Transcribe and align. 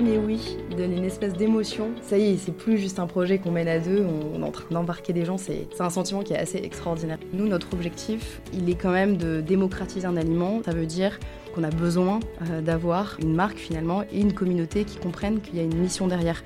premier 0.00 0.16
oui 0.16 0.56
donne 0.78 0.94
une 0.94 1.04
espèce 1.04 1.34
d'émotion. 1.34 1.90
Ça 2.00 2.16
y 2.16 2.32
est, 2.32 2.36
c'est 2.38 2.56
plus 2.56 2.78
juste 2.78 2.98
un 2.98 3.06
projet 3.06 3.36
qu'on 3.36 3.50
mène 3.50 3.68
à 3.68 3.78
deux, 3.78 4.02
on 4.02 4.40
est 4.40 4.46
en 4.46 4.50
train 4.50 4.64
d'embarquer 4.70 5.12
des 5.12 5.26
gens, 5.26 5.36
c'est 5.36 5.68
un 5.78 5.90
sentiment 5.90 6.22
qui 6.22 6.32
est 6.32 6.38
assez 6.38 6.56
extraordinaire. 6.56 7.18
Nous, 7.34 7.46
notre 7.46 7.74
objectif, 7.74 8.40
il 8.54 8.70
est 8.70 8.76
quand 8.76 8.92
même 8.92 9.18
de 9.18 9.42
démocratiser 9.42 10.06
un 10.06 10.16
aliment. 10.16 10.62
Ça 10.64 10.72
veut 10.72 10.86
dire 10.86 11.20
qu'on 11.54 11.64
a 11.64 11.68
besoin 11.68 12.18
euh, 12.48 12.62
d'avoir 12.62 13.18
une 13.20 13.34
marque 13.34 13.58
finalement 13.58 14.02
et 14.10 14.20
une 14.20 14.32
communauté 14.32 14.84
qui 14.84 14.96
comprennent 14.96 15.42
qu'il 15.42 15.56
y 15.56 15.60
a 15.60 15.64
une 15.64 15.76
mission 15.76 16.08
derrière. 16.08 16.42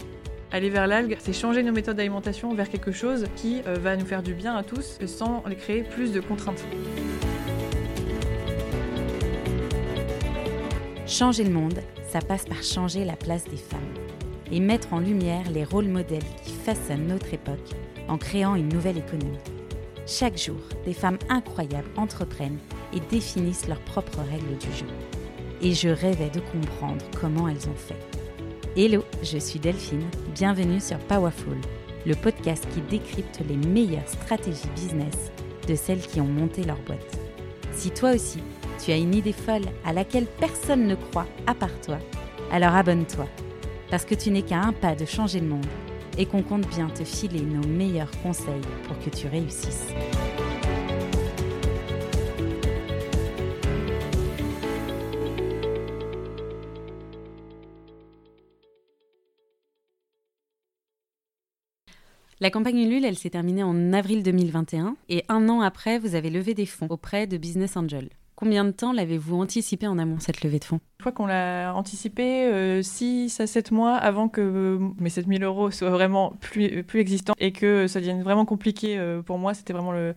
Aller 0.50 0.70
vers 0.70 0.88
l'algue, 0.88 1.16
c'est 1.20 1.32
changer 1.32 1.62
nos 1.62 1.72
méthodes 1.72 1.96
d'alimentation 1.96 2.54
vers 2.54 2.68
quelque 2.68 2.90
chose 2.90 3.26
qui 3.36 3.62
euh, 3.68 3.74
va 3.74 3.94
nous 3.94 4.06
faire 4.06 4.24
du 4.24 4.34
bien 4.34 4.56
à 4.56 4.64
tous 4.64 4.98
sans 5.06 5.44
créer 5.60 5.84
plus 5.84 6.10
de 6.10 6.18
contraintes. 6.18 6.64
Changer 11.06 11.44
le 11.44 11.50
monde, 11.50 11.80
ça 12.08 12.20
passe 12.20 12.46
par 12.46 12.62
changer 12.62 13.04
la 13.04 13.14
place 13.14 13.44
des 13.44 13.58
femmes 13.58 13.80
et 14.50 14.58
mettre 14.58 14.94
en 14.94 15.00
lumière 15.00 15.50
les 15.50 15.62
rôles 15.62 15.88
modèles 15.88 16.24
qui 16.42 16.52
façonnent 16.52 17.08
notre 17.08 17.34
époque 17.34 17.74
en 18.08 18.16
créant 18.16 18.54
une 18.54 18.70
nouvelle 18.70 18.96
économie. 18.96 19.36
Chaque 20.06 20.38
jour, 20.38 20.60
des 20.86 20.94
femmes 20.94 21.18
incroyables 21.28 21.90
entreprennent 21.98 22.58
et 22.94 23.00
définissent 23.10 23.68
leurs 23.68 23.80
propres 23.80 24.20
règles 24.30 24.56
du 24.56 24.72
jeu. 24.74 24.86
Et 25.60 25.74
je 25.74 25.90
rêvais 25.90 26.30
de 26.30 26.40
comprendre 26.40 27.04
comment 27.20 27.48
elles 27.48 27.68
ont 27.68 27.76
fait. 27.76 28.00
Hello, 28.74 29.04
je 29.22 29.36
suis 29.36 29.58
Delphine, 29.58 30.08
bienvenue 30.34 30.80
sur 30.80 30.98
Powerful, 31.00 31.58
le 32.06 32.14
podcast 32.14 32.66
qui 32.72 32.80
décrypte 32.80 33.40
les 33.46 33.56
meilleures 33.56 34.08
stratégies 34.08 34.68
business 34.74 35.30
de 35.68 35.74
celles 35.74 36.00
qui 36.00 36.22
ont 36.22 36.26
monté 36.26 36.64
leur 36.64 36.78
boîte. 36.80 37.18
Si 37.72 37.90
toi 37.90 38.12
aussi, 38.12 38.38
tu 38.82 38.92
as 38.92 38.96
une 38.96 39.14
idée 39.14 39.32
folle 39.32 39.66
à 39.84 39.92
laquelle 39.92 40.26
personne 40.26 40.86
ne 40.86 40.94
croit 40.94 41.26
à 41.46 41.54
part 41.54 41.80
toi, 41.80 41.98
alors 42.50 42.74
abonne-toi, 42.74 43.26
parce 43.90 44.04
que 44.04 44.14
tu 44.14 44.30
n'es 44.30 44.42
qu'à 44.42 44.60
un 44.60 44.72
pas 44.72 44.94
de 44.94 45.04
changer 45.04 45.40
le 45.40 45.48
monde 45.48 45.66
et 46.18 46.26
qu'on 46.26 46.42
compte 46.42 46.68
bien 46.68 46.88
te 46.88 47.04
filer 47.04 47.40
nos 47.40 47.66
meilleurs 47.66 48.10
conseils 48.22 48.62
pour 48.86 48.98
que 48.98 49.10
tu 49.10 49.26
réussisses. 49.26 49.88
La 62.40 62.50
campagne 62.50 62.80
Ulule, 62.80 63.04
elle 63.04 63.16
s'est 63.16 63.30
terminée 63.30 63.62
en 63.62 63.92
avril 63.92 64.22
2021 64.22 64.96
et 65.08 65.24
un 65.28 65.48
an 65.48 65.62
après, 65.62 65.98
vous 65.98 66.14
avez 66.14 66.30
levé 66.30 66.52
des 66.52 66.66
fonds 66.66 66.88
auprès 66.90 67.26
de 67.26 67.38
Business 67.38 67.76
Angel. 67.76 68.10
Combien 68.36 68.64
de 68.64 68.72
temps 68.72 68.92
l'avez-vous 68.92 69.40
anticipé 69.40 69.86
en 69.86 69.96
amont 69.96 70.18
cette 70.18 70.42
levée 70.42 70.58
de 70.58 70.64
fonds? 70.64 70.80
Je 70.98 71.04
crois 71.04 71.12
qu'on 71.12 71.26
l'a 71.26 71.72
anticipé 71.74 72.82
6 72.82 73.40
euh, 73.40 73.44
à 73.44 73.46
7 73.46 73.70
mois 73.70 73.94
avant 73.94 74.28
que 74.28 74.40
euh, 74.40 74.78
mes 74.98 75.10
7000 75.10 75.44
euros 75.44 75.70
soient 75.70 75.90
vraiment 75.90 76.32
plus, 76.40 76.82
plus 76.82 76.98
existants 76.98 77.34
et 77.38 77.52
que 77.52 77.86
ça 77.86 78.00
devienne 78.00 78.22
vraiment 78.22 78.44
compliqué 78.44 78.98
euh, 78.98 79.22
pour 79.22 79.38
moi. 79.38 79.54
C'était 79.54 79.72
vraiment 79.72 79.92
le, 79.92 80.14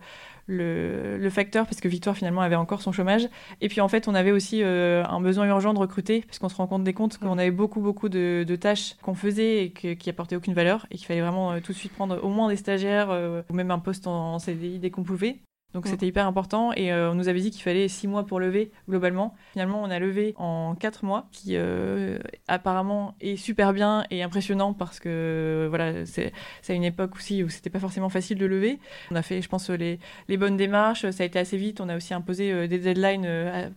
le, 0.48 1.30
facteur 1.30 1.66
parce 1.66 1.80
que 1.80 1.86
Victoire 1.86 2.16
finalement 2.16 2.40
avait 2.40 2.56
encore 2.56 2.82
son 2.82 2.90
chômage. 2.90 3.28
Et 3.60 3.68
puis 3.68 3.80
en 3.80 3.86
fait, 3.86 4.08
on 4.08 4.14
avait 4.16 4.32
aussi 4.32 4.64
un 4.64 5.20
besoin 5.20 5.46
urgent 5.46 5.72
de 5.72 5.78
recruter 5.78 6.22
parce 6.22 6.40
qu'on 6.40 6.48
se 6.48 6.56
rend 6.56 6.66
compte 6.66 6.82
des 6.82 6.94
comptes 6.94 7.18
qu'on 7.18 7.38
avait 7.38 7.52
beaucoup 7.52 7.80
beaucoup 7.80 8.08
de, 8.08 8.56
tâches 8.58 8.96
qu'on 9.02 9.14
faisait 9.14 9.64
et 9.64 9.70
qui 9.70 10.10
apportaient 10.10 10.36
aucune 10.36 10.54
valeur 10.54 10.86
et 10.90 10.96
qu'il 10.96 11.06
fallait 11.06 11.20
vraiment 11.20 11.60
tout 11.60 11.72
de 11.72 11.76
suite 11.76 11.92
prendre 11.92 12.18
au 12.24 12.30
moins 12.30 12.48
des 12.48 12.56
stagiaires 12.56 13.10
ou 13.48 13.54
même 13.54 13.70
un 13.70 13.78
poste 13.78 14.06
en, 14.06 14.34
en 14.34 14.38
CDI 14.38 14.78
dès 14.80 14.90
qu'on 14.90 15.04
pouvait. 15.04 15.38
Donc 15.74 15.86
c'était 15.86 16.06
hyper 16.06 16.26
important 16.26 16.72
et 16.72 16.90
euh, 16.90 17.10
on 17.10 17.14
nous 17.14 17.28
avait 17.28 17.40
dit 17.40 17.50
qu'il 17.50 17.62
fallait 17.62 17.88
six 17.88 18.08
mois 18.08 18.24
pour 18.24 18.40
lever 18.40 18.72
globalement. 18.88 19.34
Finalement, 19.52 19.82
on 19.82 19.90
a 19.90 19.98
levé 19.98 20.34
en 20.38 20.74
quatre 20.74 21.04
mois, 21.04 21.28
qui 21.30 21.56
euh, 21.56 22.18
apparemment 22.48 23.14
est 23.20 23.36
super 23.36 23.74
bien 23.74 24.04
et 24.10 24.22
impressionnant 24.22 24.72
parce 24.72 24.98
que 24.98 25.66
voilà, 25.68 26.06
c'est 26.06 26.32
à 26.66 26.72
une 26.72 26.84
époque 26.84 27.16
aussi 27.16 27.44
où 27.44 27.50
c'était 27.50 27.68
pas 27.68 27.80
forcément 27.80 28.08
facile 28.08 28.38
de 28.38 28.46
lever. 28.46 28.78
On 29.10 29.14
a 29.14 29.20
fait, 29.20 29.42
je 29.42 29.48
pense, 29.48 29.68
les, 29.68 30.00
les 30.28 30.36
bonnes 30.38 30.56
démarches. 30.56 31.08
Ça 31.10 31.22
a 31.22 31.26
été 31.26 31.38
assez 31.38 31.58
vite. 31.58 31.82
On 31.82 31.90
a 31.90 31.96
aussi 31.96 32.14
imposé 32.14 32.50
euh, 32.50 32.66
des 32.66 32.78
deadlines 32.78 33.28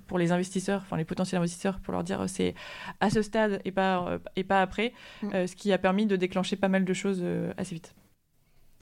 pour 0.08 0.18
les 0.18 0.32
investisseurs, 0.32 0.82
enfin 0.86 0.96
les 0.96 1.06
potentiels 1.06 1.40
investisseurs, 1.40 1.80
pour 1.82 1.92
leur 1.92 2.06
dire 2.06 2.24
c'est 2.28 2.56
à 3.02 3.10
ce 3.10 3.22
stade 3.22 3.62
et 3.66 3.72
pas 3.72 4.18
et 4.38 4.46
pas 4.46 4.62
après, 4.62 4.94
mm. 5.24 5.48
ce 5.48 5.56
qui 5.56 5.74
a 5.74 5.78
permis 5.78 6.06
de 6.06 6.16
déclencher 6.16 6.56
pas 6.56 6.70
mal 6.70 6.86
de 6.86 6.94
choses 6.94 7.24
assez 7.58 7.76
vite. 7.76 7.94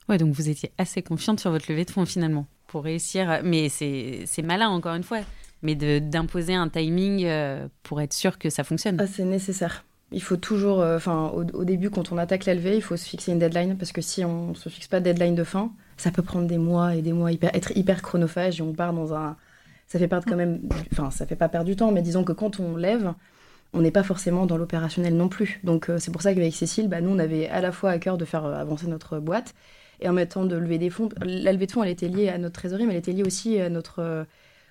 Ouais, 0.09 0.17
donc 0.17 0.33
vous 0.33 0.49
étiez 0.49 0.71
assez 0.79 1.03
confiante 1.03 1.39
sur 1.39 1.51
votre 1.51 1.71
levée 1.71 1.85
de 1.85 1.91
fonds 1.91 2.05
finalement 2.05 2.47
pour 2.65 2.83
réussir. 2.83 3.41
Mais 3.43 3.69
c'est 3.69 4.41
malin 4.43 4.69
encore 4.69 4.95
une 4.95 5.03
fois, 5.03 5.19
mais 5.61 5.75
d'imposer 5.75 6.55
un 6.55 6.67
timing 6.67 7.25
euh, 7.25 7.67
pour 7.83 8.01
être 8.01 8.13
sûr 8.13 8.39
que 8.39 8.49
ça 8.49 8.63
fonctionne. 8.63 8.97
Ah, 8.99 9.07
c'est 9.07 9.23
nécessaire. 9.23 9.85
Il 10.11 10.23
faut 10.23 10.37
toujours, 10.37 10.81
euh, 10.81 10.97
enfin, 10.97 11.31
au, 11.35 11.63
début, 11.63 11.91
quand 11.91 12.11
on 12.11 12.17
attaque 12.17 12.45
la 12.45 12.55
levée, 12.55 12.75
il 12.75 12.81
faut 12.81 12.97
se 12.97 13.07
fixer 13.07 13.31
une 13.31 13.37
deadline 13.37 13.77
parce 13.77 13.91
que 13.91 14.01
si 14.01 14.25
on 14.25 14.55
se 14.55 14.67
fixe 14.67 14.87
pas 14.87 14.99
de 14.99 15.05
deadline 15.05 15.35
de 15.35 15.43
fin, 15.43 15.71
ça 15.97 16.09
peut 16.09 16.23
prendre 16.23 16.47
des 16.47 16.57
mois 16.57 16.95
et 16.95 17.03
des 17.03 17.13
mois, 17.13 17.31
être 17.31 17.77
hyper 17.77 18.01
chronophage 18.01 18.59
et 18.59 18.63
on 18.63 18.73
part 18.73 18.93
dans 18.93 19.13
un. 19.13 19.37
Ça 19.85 19.99
fait 19.99 20.07
perdre 20.07 20.25
quand 20.27 20.35
même. 20.35 20.61
Enfin, 20.91 21.11
ça 21.11 21.27
fait 21.27 21.35
pas 21.35 21.49
perdre 21.49 21.67
du 21.67 21.75
temps, 21.75 21.91
mais 21.91 22.01
disons 22.01 22.23
que 22.23 22.31
quand 22.31 22.59
on 22.59 22.75
lève, 22.75 23.13
on 23.73 23.81
n'est 23.81 23.91
pas 23.91 24.03
forcément 24.03 24.47
dans 24.47 24.57
l'opérationnel 24.57 25.15
non 25.15 25.29
plus. 25.29 25.59
Donc, 25.63 25.89
euh, 25.89 25.99
c'est 25.99 26.11
pour 26.11 26.23
ça 26.23 26.33
qu'avec 26.33 26.55
Cécile, 26.55 26.89
bah, 26.89 27.01
nous, 27.01 27.11
on 27.11 27.19
avait 27.19 27.47
à 27.49 27.61
la 27.61 27.71
fois 27.71 27.91
à 27.91 27.99
cœur 27.99 28.17
de 28.17 28.25
faire 28.25 28.45
avancer 28.45 28.87
notre 28.87 29.19
boîte 29.19 29.53
et 30.01 30.09
en 30.09 30.13
même 30.13 30.27
temps 30.27 30.45
de 30.45 30.55
lever 30.55 30.77
des 30.77 30.89
fonds. 30.89 31.09
La 31.21 31.51
levée 31.51 31.65
de 31.65 31.71
fonds, 31.71 31.83
elle 31.83 31.89
était 31.89 32.07
liée 32.07 32.29
à 32.29 32.37
notre 32.37 32.53
trésorerie, 32.53 32.85
mais 32.85 32.93
elle 32.93 32.99
était 32.99 33.11
liée 33.11 33.23
aussi 33.23 33.59
euh, 33.59 34.23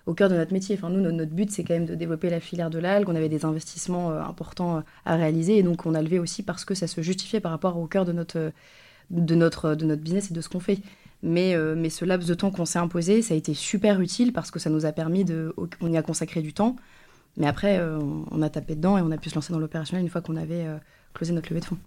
au 0.06 0.14
cœur 0.14 0.28
de 0.28 0.36
notre 0.36 0.52
métier. 0.52 0.76
Enfin, 0.76 0.90
nous, 0.90 1.00
notre, 1.00 1.32
but, 1.32 1.50
c'est 1.50 1.64
quand 1.64 1.74
même 1.74 1.86
de 1.86 1.94
développer 1.94 2.30
la 2.30 2.40
filière 2.40 2.70
de 2.70 2.78
l'algue. 2.78 3.08
On 3.08 3.14
avait 3.14 3.28
des 3.28 3.44
investissements 3.44 4.10
euh, 4.10 4.20
importants 4.20 4.78
euh, 4.78 4.80
à 5.04 5.16
réaliser, 5.16 5.58
et 5.58 5.62
donc 5.62 5.86
on 5.86 5.94
a 5.94 6.02
levé 6.02 6.18
aussi 6.18 6.42
parce 6.42 6.64
que 6.64 6.74
ça 6.74 6.86
se 6.86 7.00
justifiait 7.02 7.40
par 7.40 7.52
rapport 7.52 7.78
au 7.78 7.86
cœur 7.86 8.04
de 8.04 8.12
notre, 8.12 8.52
business 9.10 10.30
et 10.30 10.34
de 10.34 10.40
ce 10.40 10.48
qu'on 10.48 10.60
fait. 10.60 10.78
Mais, 11.22 11.54
ce 11.90 12.04
laps 12.04 12.28
de 12.28 12.34
temps 12.34 12.50
qu'on 12.50 12.64
s'est 12.64 12.78
imposé, 12.78 13.22
ça 13.22 13.34
a 13.34 13.36
été 13.36 13.52
super 13.52 14.00
utile 14.00 14.32
parce 14.32 14.50
que 14.50 14.58
ça 14.58 14.70
nous 14.70 14.86
a 14.86 14.92
permis 14.92 15.24
de. 15.24 15.52
On 15.80 15.92
y 15.92 15.96
a 15.96 16.02
consacré 16.02 16.42
du 16.42 16.52
temps. 16.52 16.76
Mais 17.36 17.46
après, 17.46 17.80
on 18.30 18.40
a 18.40 18.48
tapé 18.48 18.76
dedans 18.76 18.98
et 18.98 19.02
on 19.02 19.10
a 19.10 19.16
pu 19.18 19.28
se 19.28 19.34
lancer 19.34 19.52
dans 19.52 19.58
l'opérationnel 19.58 20.04
une 20.04 20.10
fois 20.10 20.20
qu'on 20.20 20.36
avait 20.36 20.66
closé 21.14 21.32
notre 21.32 21.50
levée 21.50 21.60
de 21.60 21.64
fonds. 21.64 21.78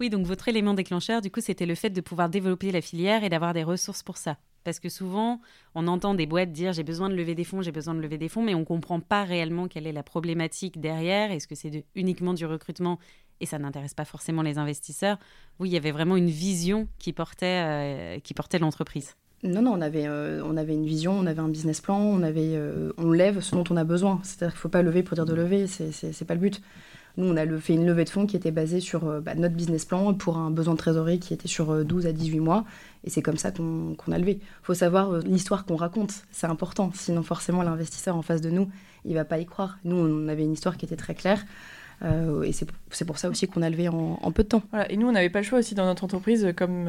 Oui, 0.00 0.10
donc 0.10 0.26
votre 0.26 0.48
élément 0.48 0.74
déclencheur, 0.74 1.20
du 1.20 1.30
coup, 1.30 1.40
c'était 1.40 1.66
le 1.66 1.74
fait 1.74 1.90
de 1.90 2.00
pouvoir 2.00 2.28
développer 2.28 2.72
la 2.72 2.80
filière 2.80 3.22
et 3.24 3.28
d'avoir 3.28 3.54
des 3.54 3.62
ressources 3.62 4.02
pour 4.02 4.16
ça. 4.16 4.36
Parce 4.64 4.80
que 4.80 4.88
souvent, 4.88 5.40
on 5.74 5.86
entend 5.86 6.14
des 6.14 6.26
boîtes 6.26 6.50
dire 6.50 6.72
j'ai 6.72 6.82
besoin 6.82 7.10
de 7.10 7.14
lever 7.14 7.34
des 7.34 7.44
fonds, 7.44 7.62
j'ai 7.62 7.70
besoin 7.70 7.94
de 7.94 8.00
lever 8.00 8.18
des 8.18 8.28
fonds, 8.30 8.42
mais 8.42 8.54
on 8.54 8.60
ne 8.60 8.64
comprend 8.64 8.98
pas 8.98 9.24
réellement 9.24 9.68
quelle 9.68 9.86
est 9.86 9.92
la 9.92 10.02
problématique 10.02 10.80
derrière. 10.80 11.30
Est-ce 11.30 11.46
que 11.46 11.54
c'est 11.54 11.84
uniquement 11.94 12.32
du 12.32 12.46
recrutement 12.46 12.98
et 13.40 13.46
ça 13.46 13.58
n'intéresse 13.58 13.94
pas 13.94 14.06
forcément 14.06 14.42
les 14.42 14.58
investisseurs? 14.58 15.18
Oui, 15.60 15.68
il 15.68 15.72
y 15.72 15.76
avait 15.76 15.90
vraiment 15.90 16.16
une 16.16 16.30
vision 16.30 16.88
qui 16.98 17.12
portait, 17.12 18.16
euh, 18.16 18.18
qui 18.20 18.32
portait 18.32 18.58
l'entreprise. 18.58 19.14
Non, 19.42 19.60
non, 19.60 19.72
on 19.74 19.82
avait, 19.82 20.06
euh, 20.06 20.42
on 20.46 20.56
avait 20.56 20.72
une 20.72 20.86
vision, 20.86 21.12
on 21.12 21.26
avait 21.26 21.42
un 21.42 21.50
business 21.50 21.82
plan, 21.82 21.98
on, 21.98 22.22
avait, 22.22 22.56
euh, 22.56 22.94
on 22.96 23.10
lève 23.10 23.40
ce 23.40 23.54
dont 23.54 23.64
on 23.68 23.76
a 23.76 23.84
besoin. 23.84 24.18
C'est-à-dire 24.22 24.54
qu'il 24.54 24.58
ne 24.58 24.62
faut 24.62 24.68
pas 24.70 24.82
lever 24.82 25.02
pour 25.02 25.14
dire 25.14 25.26
de 25.26 25.34
lever, 25.34 25.66
c'est 25.66 26.24
pas 26.24 26.34
le 26.34 26.40
but. 26.40 26.62
Nous, 27.16 27.26
on 27.26 27.36
a 27.36 27.46
fait 27.58 27.74
une 27.74 27.86
levée 27.86 28.04
de 28.04 28.08
fonds 28.08 28.26
qui 28.26 28.36
était 28.36 28.50
basée 28.50 28.80
sur 28.80 29.06
euh, 29.06 29.20
bah, 29.20 29.34
notre 29.36 29.54
business 29.54 29.84
plan 29.84 30.14
pour 30.14 30.36
un 30.36 30.50
besoin 30.50 30.74
de 30.74 30.78
trésorerie 30.78 31.20
qui 31.20 31.32
était 31.32 31.46
sur 31.46 31.84
12 31.84 32.06
euh, 32.06 32.08
à 32.08 32.12
18 32.12 32.40
mois. 32.40 32.64
Et 33.04 33.10
c'est 33.10 33.22
comme 33.22 33.36
ça 33.36 33.52
qu'on 33.52 33.94
a 34.10 34.18
levé. 34.18 34.38
Il 34.40 34.64
faut 34.64 34.74
savoir 34.74 35.12
euh, 35.12 35.20
l'histoire 35.20 35.64
qu'on 35.64 35.76
raconte, 35.76 36.24
c'est 36.32 36.48
important. 36.48 36.90
Sinon, 36.94 37.22
forcément, 37.22 37.62
l'investisseur 37.62 38.16
en 38.16 38.22
face 38.22 38.40
de 38.40 38.50
nous, 38.50 38.68
il 39.04 39.14
va 39.14 39.24
pas 39.24 39.38
y 39.38 39.46
croire. 39.46 39.78
Nous, 39.84 39.96
on 39.96 40.28
avait 40.28 40.42
une 40.42 40.52
histoire 40.52 40.76
qui 40.76 40.86
était 40.86 40.96
très 40.96 41.14
claire. 41.14 41.44
et 42.02 42.52
c'est 42.52 43.04
pour 43.04 43.18
ça 43.18 43.28
aussi 43.28 43.46
qu'on 43.46 43.62
a 43.62 43.70
levé 43.70 43.88
en, 43.88 44.32
peu 44.32 44.42
de 44.42 44.48
temps. 44.48 44.62
Et 44.88 44.96
nous, 44.96 45.06
on 45.06 45.12
n'avait 45.12 45.30
pas 45.30 45.40
le 45.40 45.44
choix 45.44 45.58
aussi 45.60 45.74
dans 45.74 45.84
notre 45.84 46.04
entreprise. 46.04 46.52
Comme 46.56 46.88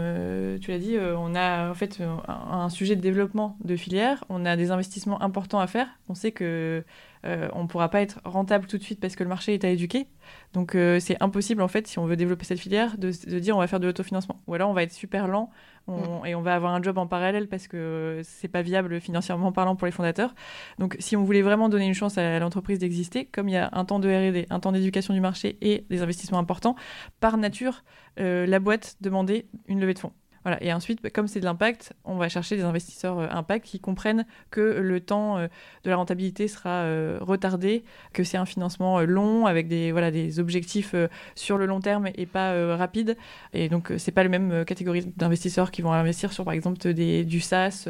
tu 0.61 0.71
l'as 0.71 0.79
dit, 0.79 0.97
on 0.97 1.35
a 1.35 1.69
en 1.69 1.73
fait 1.73 2.01
un, 2.01 2.23
un, 2.51 2.69
sujet 2.69 2.95
de 2.95 3.01
développement 3.01 3.57
de 3.63 3.75
filière. 3.75 4.23
On 4.29 4.45
a 4.45 4.55
des 4.55 4.71
investissements 4.71 5.21
importants 5.21 5.59
à 5.59 5.67
faire. 5.67 5.87
On 6.09 6.15
sait 6.15 6.31
que 6.31 6.83
euh, 7.25 7.49
on 7.53 7.63
ne 7.63 7.67
pourra 7.67 7.89
pas 7.89 8.01
être 8.01 8.19
rentable 8.23 8.67
tout 8.67 8.77
de 8.77 8.83
suite 8.83 8.99
parce 8.99 9.15
que 9.15 9.23
le 9.23 9.29
marché 9.29 9.53
est 9.53 9.63
à 9.63 9.69
éduquer. 9.69 10.07
Donc 10.53 10.75
euh, 10.75 10.99
c'est 10.99 11.21
impossible 11.21 11.61
en 11.61 11.67
fait 11.67 11.87
si 11.87 11.99
on 11.99 12.05
veut 12.05 12.15
développer 12.15 12.45
cette 12.45 12.59
filière 12.59 12.97
de, 12.97 13.09
dire 13.39 13.55
on 13.55 13.59
va 13.59 13.67
faire 13.67 13.79
de 13.79 13.87
l'autofinancement. 13.87 14.41
Ou 14.47 14.53
alors 14.53 14.69
on 14.69 14.73
va 14.73 14.83
être 14.83 14.93
super 14.93 15.27
lent 15.27 15.49
mm. 15.87 16.25
et 16.25 16.35
on 16.35 16.41
va 16.41 16.55
avoir 16.55 16.73
un 16.73 16.81
job 16.81 16.97
en 16.97 17.07
parallèle 17.07 17.47
parce 17.47 17.67
que 17.67 18.21
c'est 18.23 18.47
pas 18.47 18.61
viable 18.61 18.99
financièrement 19.01 19.51
parlant 19.51 19.75
pour 19.75 19.85
les 19.85 19.91
fondateurs. 19.91 20.35
Donc 20.79 20.95
si 20.99 21.15
on 21.15 21.23
voulait 21.23 21.41
vraiment 21.41 21.69
donner 21.69 21.87
une 21.87 21.93
chance 21.93 22.17
à 22.17 22.39
l'entreprise 22.39 22.79
d'exister, 22.79 23.25
comme 23.25 23.49
il 23.49 23.53
y 23.53 23.57
a 23.57 23.69
un 23.73 23.85
temps 23.85 23.99
de 23.99 24.09
R&D, 24.09 24.45
un 24.49 24.59
temps 24.59 24.71
d'éducation 24.71 25.13
du 25.13 25.21
marché 25.21 25.57
et 25.61 25.85
des 25.89 26.01
investissements 26.01 26.39
importants, 26.39 26.75
par 27.19 27.37
nature 27.37 27.83
euh, 28.19 28.45
la 28.45 28.59
boîte 28.59 28.95
demandait 29.01 29.47
une 29.67 29.79
levée 29.79 29.93
de 29.93 29.99
fonds. 29.99 30.13
Et 30.61 30.71
ensuite, 30.71 31.01
bah, 31.01 31.09
comme 31.09 31.27
c'est 31.27 31.39
de 31.39 31.45
l'impact, 31.45 31.93
on 32.03 32.17
va 32.17 32.29
chercher 32.29 32.55
des 32.55 32.63
investisseurs 32.63 33.19
euh, 33.19 33.27
impact 33.31 33.65
qui 33.65 33.79
comprennent 33.79 34.25
que 34.51 34.61
le 34.61 34.99
temps 34.99 35.37
euh, 35.37 35.47
de 35.83 35.89
la 35.89 35.95
rentabilité 35.95 36.47
sera 36.47 36.83
euh, 36.83 37.17
retardé, 37.21 37.83
que 38.13 38.23
c'est 38.23 38.37
un 38.37 38.45
financement 38.45 39.01
long 39.01 39.47
avec 39.47 39.67
des, 39.67 39.91
voilà, 39.91 40.11
des 40.11 40.39
objectifs 40.39 40.93
sur 41.33 41.57
le 41.57 41.65
long 41.65 41.79
terme 41.79 42.09
et 42.15 42.25
pas 42.25 42.75
rapide. 42.75 43.17
Et 43.53 43.69
donc, 43.69 43.91
c'est 43.97 44.11
pas 44.11 44.23
la 44.23 44.29
même 44.29 44.65
catégorie 44.65 45.05
d'investisseurs 45.17 45.71
qui 45.71 45.81
vont 45.81 45.91
investir 45.91 46.31
sur, 46.31 46.45
par 46.45 46.53
exemple, 46.53 46.93
des, 46.93 47.23
du 47.23 47.39
SaaS 47.39 47.87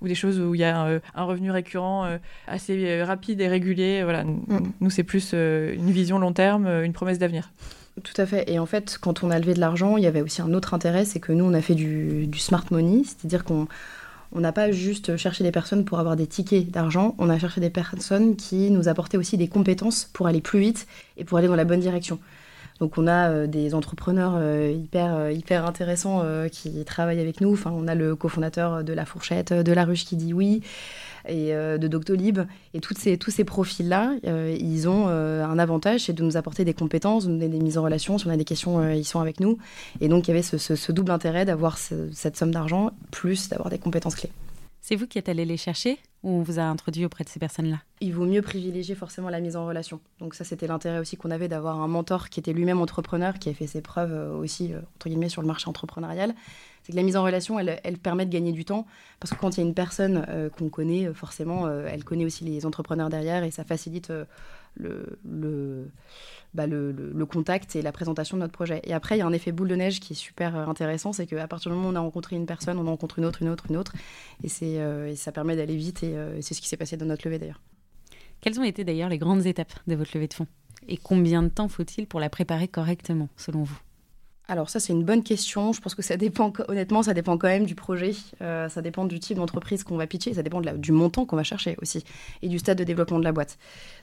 ou 0.00 0.08
des 0.08 0.14
choses 0.14 0.40
où 0.40 0.54
il 0.54 0.60
y 0.60 0.64
a 0.64 1.00
un 1.14 1.24
revenu 1.24 1.50
récurrent 1.50 2.18
assez 2.46 3.02
rapide 3.02 3.40
et 3.40 3.48
régulier. 3.48 4.02
Voilà. 4.04 4.24
Mm. 4.24 4.72
Nous, 4.80 4.90
c'est 4.90 5.04
plus 5.04 5.32
une 5.32 5.90
vision 5.90 6.18
long 6.18 6.32
terme, 6.32 6.66
une 6.66 6.92
promesse 6.92 7.18
d'avenir. 7.18 7.50
Tout 8.02 8.20
à 8.20 8.26
fait. 8.26 8.50
Et 8.50 8.58
en 8.58 8.66
fait, 8.66 8.98
quand 9.00 9.22
on 9.22 9.30
a 9.30 9.38
levé 9.38 9.54
de 9.54 9.60
l'argent, 9.60 9.96
il 9.96 10.04
y 10.04 10.06
avait 10.06 10.20
aussi 10.20 10.42
un 10.42 10.52
autre 10.52 10.74
intérêt, 10.74 11.04
c'est 11.04 11.20
que 11.20 11.32
nous, 11.32 11.44
on 11.44 11.54
a 11.54 11.62
fait 11.62 11.74
du, 11.74 12.28
smart 12.36 12.64
money, 12.70 13.02
c'est-à-dire 13.04 13.44
qu'on 13.44 13.68
on 14.32 14.40
n'a 14.40 14.52
pas 14.52 14.70
juste 14.70 15.16
cherché 15.16 15.44
des 15.44 15.52
personnes 15.52 15.84
pour 15.84 15.98
avoir 15.98 16.16
des 16.16 16.26
tickets 16.26 16.70
d'argent, 16.70 17.14
on 17.18 17.30
a 17.30 17.38
cherché 17.38 17.60
des 17.60 17.70
personnes 17.70 18.36
qui 18.36 18.70
nous 18.70 18.88
apportaient 18.88 19.16
aussi 19.16 19.38
des 19.38 19.48
compétences 19.48 20.10
pour 20.12 20.26
aller 20.26 20.40
plus 20.40 20.58
vite 20.58 20.86
et 21.16 21.24
pour 21.24 21.38
aller 21.38 21.48
dans 21.48 21.56
la 21.56 21.64
bonne 21.64 21.80
direction. 21.80 22.18
Donc 22.80 22.98
on 22.98 23.06
a 23.06 23.30
euh, 23.30 23.46
des 23.46 23.74
entrepreneurs 23.74 24.34
euh, 24.36 24.70
hyper, 24.70 25.14
euh, 25.14 25.32
hyper 25.32 25.64
intéressants 25.64 26.22
qui 26.52 26.84
travaillent 26.84 27.20
avec 27.20 27.40
nous. 27.40 27.52
Enfin, 27.52 27.72
on 27.74 27.88
a 27.88 27.94
le 27.94 28.14
cofondateur 28.16 28.84
de 28.84 28.92
La 28.92 29.06
Fourchette, 29.06 29.52
de 29.52 29.72
La 29.72 29.84
Ruche 29.84 30.04
qui 30.04 30.16
dit 30.16 30.32
oui 30.34 30.62
et 31.28 31.54
euh, 31.54 31.78
de 31.78 31.88
Doctolib. 31.88 32.40
Et 32.74 32.80
ces, 32.96 33.18
tous 33.18 33.30
ces 33.30 33.44
profils-là, 33.44 34.14
euh, 34.26 34.56
ils 34.58 34.88
ont 34.88 35.06
euh, 35.08 35.44
un 35.44 35.58
avantage, 35.58 36.04
c'est 36.04 36.12
de 36.12 36.22
nous 36.22 36.36
apporter 36.36 36.64
des 36.64 36.74
compétences, 36.74 37.26
de 37.26 37.30
nous 37.30 37.38
donner 37.38 37.58
des 37.58 37.62
mises 37.62 37.78
en 37.78 37.82
relation. 37.82 38.18
Si 38.18 38.26
on 38.26 38.30
a 38.30 38.36
des 38.36 38.44
questions, 38.44 38.90
ils 38.90 39.04
sont 39.04 39.20
avec 39.20 39.40
nous. 39.40 39.58
Et 40.00 40.08
donc, 40.08 40.28
il 40.28 40.30
y 40.30 40.34
avait 40.34 40.42
ce, 40.42 40.92
double 40.92 41.10
intérêt 41.10 41.44
d'avoir 41.44 41.78
cette 41.78 42.36
somme 42.36 42.50
d'argent, 42.50 42.90
plus 43.10 43.48
d'avoir 43.48 43.70
des 43.70 43.78
compétences 43.78 44.14
clés. 44.14 44.30
C'est 44.88 44.94
vous 44.94 45.08
qui 45.08 45.18
êtes 45.18 45.28
allé 45.28 45.44
les 45.44 45.56
chercher 45.56 45.98
ou 46.22 46.30
on 46.30 46.42
vous 46.42 46.60
a 46.60 46.62
introduit 46.62 47.04
auprès 47.04 47.24
de 47.24 47.28
ces 47.28 47.40
personnes-là? 47.40 47.78
Il 48.00 48.14
vaut 48.14 48.24
mieux 48.24 48.40
privilégier 48.40 48.94
forcément 48.94 49.30
la 49.30 49.40
mise 49.40 49.56
en 49.56 49.66
relation. 49.66 49.98
Donc 50.20 50.36
ça, 50.36 50.44
c'était 50.44 50.68
l'intérêt 50.68 51.00
aussi 51.00 51.16
qu'on 51.16 51.32
avait 51.32 51.48
d'avoir 51.48 51.80
un 51.80 51.88
mentor 51.88 52.28
qui 52.28 52.38
était 52.38 52.52
lui-même 52.52 52.80
entrepreneur, 52.80 53.36
qui 53.40 53.48
a 53.48 53.54
fait 53.54 53.66
ses 53.66 53.80
preuves 53.80 54.38
aussi, 54.38 54.70
entre 54.94 55.08
guillemets, 55.08 55.28
sur 55.28 55.42
le 55.42 55.48
marché 55.48 55.68
entrepreneurial 55.68 56.36
c'est 56.86 56.92
que 56.92 56.96
la 56.96 57.02
mise 57.02 57.16
en 57.16 57.24
relation, 57.24 57.58
elle, 57.58 57.98
permet 57.98 58.26
de 58.26 58.30
gagner 58.30 58.52
du 58.52 58.64
temps, 58.64 58.86
parce 59.18 59.32
que 59.32 59.38
quand 59.40 59.56
il 59.56 59.60
y 59.60 59.64
a 59.64 59.66
une 59.66 59.74
personne 59.74 60.24
euh, 60.28 60.48
qu'on 60.48 60.68
connaît, 60.68 61.08
euh, 61.08 61.14
forcément, 61.14 61.66
euh, 61.66 61.88
elle 61.90 62.04
connaît 62.04 62.24
aussi 62.24 62.44
les 62.44 62.64
entrepreneurs 62.64 63.10
derrière, 63.10 63.42
et 63.42 63.50
ça 63.50 63.64
facilite 63.64 64.12
bah, 64.78 66.66
le, 66.66 66.92
le, 66.92 67.26
contact 67.26 67.76
et 67.76 67.82
la 67.82 67.92
présentation 67.92 68.36
de 68.36 68.42
notre 68.42 68.52
projet. 68.52 68.80
Et 68.84 68.92
après, 68.92 69.16
il 69.16 69.18
y 69.18 69.22
a 69.22 69.26
un 69.26 69.32
effet 69.32 69.52
boule 69.52 69.68
de 69.68 69.76
neige 69.76 70.00
qui 70.00 70.12
est 70.12 70.16
super 70.16 70.56
intéressant, 70.68 71.12
c'est 71.12 71.26
qu'à 71.26 71.48
partir 71.48 71.70
du 71.70 71.76
moment 71.76 71.88
où 71.88 71.92
on 71.92 71.96
a 71.96 72.00
rencontré 72.00 72.36
une 72.36 72.46
personne, 72.46 72.78
on 72.78 72.86
en 72.86 72.90
rencontre 72.90 73.18
une 73.18 73.24
autre, 73.24 73.42
une 73.42 73.48
autre, 73.48 73.64
une 73.68 73.76
autre, 73.76 73.92
et, 74.42 74.48
et 74.76 75.16
ça 75.16 75.32
permet 75.32 75.56
d'aller 75.56 75.76
vite, 75.76 76.02
et 76.02 76.14
c'est 76.40 76.54
ce 76.54 76.60
qui 76.60 76.68
s'est 76.68 76.76
passé 76.76 76.96
dans 76.96 77.06
notre 77.06 77.26
levée 77.26 77.38
d'ailleurs. 77.38 77.60
Quelles 78.40 78.60
ont 78.60 78.64
été 78.64 78.84
d'ailleurs 78.84 79.08
les 79.08 79.18
grandes 79.18 79.46
étapes 79.46 79.72
de 79.86 79.94
votre 79.94 80.10
levée 80.14 80.28
de 80.28 80.34
fonds? 80.34 80.46
Et 80.88 80.96
combien 80.96 81.42
de 81.42 81.48
temps 81.48 81.68
faut-il 81.68 82.06
pour 82.06 82.20
la 82.20 82.30
préparer 82.30 82.68
correctement, 82.68 83.28
selon 83.36 83.64
vous? 83.64 83.78
Alors 84.48 84.70
ça 84.70 84.78
c'est 84.78 84.92
une 84.92 85.04
bonne 85.04 85.22
question. 85.22 85.72
Je 85.72 85.80
pense 85.80 85.94
que 85.94 86.02
ça 86.02 86.16
dépend 86.16 86.52
honnêtement, 86.68 87.02
ça 87.02 87.14
dépend 87.14 87.36
quand 87.36 87.48
même 87.48 87.66
du 87.66 87.74
projet, 87.74 88.12
euh, 88.42 88.68
ça 88.68 88.82
dépend 88.82 89.04
du 89.04 89.18
type 89.18 89.36
d'entreprise 89.36 89.82
qu'on 89.82 89.96
va 89.96 90.06
pitcher, 90.06 90.34
ça 90.34 90.42
dépend 90.42 90.60
du 90.60 90.92
montant 90.92 91.24
qu'on 91.24 91.36
va 91.36 91.42
chercher 91.42 91.76
aussi 91.82 92.04
et 92.42 92.48
du 92.48 92.58
stade 92.58 92.78
de 92.78 92.84
développement 92.84 93.18
de 93.18 93.24
la 93.24 93.32
boîte. 93.32 93.58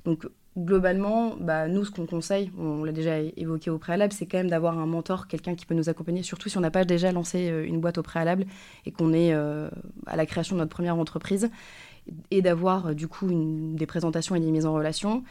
Donc 0.06 0.28
globalement, 0.57 1.36
bah, 1.40 1.68
nous 1.68 1.86
ce 1.86 1.92
qu'on 1.92 2.06
conseille, 2.06 2.51
on 2.57 2.84
l'a 2.84 2.92
déjà 2.92 3.19
évoqué 3.19 3.69
au 3.69 3.78
préalable, 3.78 4.13
c'est 4.13 4.25
quand 4.25 4.38
même 4.38 4.50
d'avoir 4.50 4.78
un 4.78 4.86
mentor, 4.86 5.28
quelqu'un 5.28 5.56
qui 5.56 5.66
peut 5.66 5.75
nous 5.75 5.90
accompagner, 5.90 6.24
surtout 6.24 6.50
si 6.50 6.57
on 6.57 6.62
n'a 6.62 6.72
pas 6.72 6.84
déjà 6.84 7.12
lancé 7.12 7.50
euh, 7.50 7.66
une 7.66 7.80
boîte 7.80 7.98
au 7.98 8.04
préalable 8.04 8.46
et 8.86 8.92
qu'on 8.92 9.13
est 9.13 9.34
euh, 9.34 9.69
à 10.06 10.16
la 10.16 10.25
création 10.25 10.56
de 10.56 10.62
notre 10.62 10.75
première 10.75 10.98
entreprise 10.98 11.50
et 12.31 12.42
d'avoir 12.42 12.94
du 12.94 13.07
coup 13.07 13.30
des 13.31 13.86
présentations 13.86 14.36
et 14.36 14.39
des 14.42 14.51
mises 14.51 14.66
en 14.66 14.74
relation. 14.74 15.24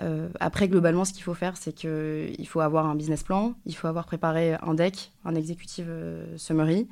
Euh, 0.00 0.28
après, 0.40 0.68
globalement, 0.68 1.04
ce 1.04 1.12
qu'il 1.12 1.22
faut 1.22 1.34
faire, 1.34 1.56
c'est 1.56 1.72
qu'il 1.72 2.48
faut 2.48 2.60
avoir 2.60 2.86
un 2.86 2.94
business 2.94 3.22
plan, 3.22 3.54
il 3.64 3.76
faut 3.76 3.86
avoir 3.86 4.06
préparé 4.06 4.54
un 4.54 4.74
deck, 4.74 5.12
un 5.24 5.34
executive 5.34 5.86
euh, 5.88 6.24
summary. 6.36 6.88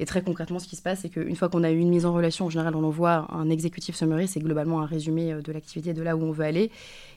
Et 0.00 0.06
très 0.06 0.22
concrètement, 0.22 0.58
ce 0.58 0.66
qui 0.66 0.76
se 0.76 0.82
passe, 0.82 1.00
c'est 1.00 1.08
qu'une 1.08 1.36
fois 1.36 1.48
qu'on 1.48 1.62
a 1.62 1.70
eu 1.70 1.78
une 1.78 1.88
mise 1.88 2.06
en 2.06 2.12
relation, 2.12 2.46
en 2.46 2.50
général, 2.50 2.74
on 2.74 2.84
envoie 2.84 3.28
un 3.32 3.48
executive 3.50 3.94
summary, 3.94 4.26
c'est 4.26 4.40
globalement 4.40 4.80
un 4.80 4.86
résumé 4.86 5.32
euh, 5.32 5.40
de 5.40 5.52
l'activité 5.52 5.94
de 5.94 6.02
là 6.02 6.16
où 6.16 6.22
on 6.22 6.32
veut 6.32 6.44
aller. 6.44 6.70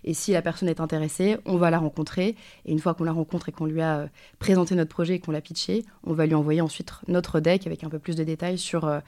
Et 0.03 0.13
si 0.13 0.31
la 0.31 0.41
personne 0.41 0.69
est 0.69 0.79
intéressée, 0.79 1.37
on 1.45 1.57
va 1.57 1.69
la 1.69 1.79
rencontrer. 1.79 2.35
Et 2.65 2.71
une 2.71 2.79
fois 2.79 2.93
qu'on 2.93 3.03
la 3.03 3.11
rencontre 3.11 3.49
et 3.49 3.51
qu'on 3.51 3.65
lui 3.65 3.81
a 3.81 4.09
présenté 4.39 4.73
notre 4.75 4.89
projet 4.89 5.15
et 5.15 5.19
qu'on 5.19 5.31
l'a 5.31 5.41
pitché, 5.41 5.85
on 6.03 6.13
va 6.13 6.25
lui 6.25 6.35
envoyer 6.35 6.61
ensuite 6.61 6.93
notre 7.07 7.39
deck 7.39 7.67
avec 7.67 7.83
un 7.83 7.89
peu 7.89 7.99
plus 7.99 8.15
de 8.15 8.23
détails 8.23 8.57
sur, 8.57 8.85
hmm. 8.85 9.01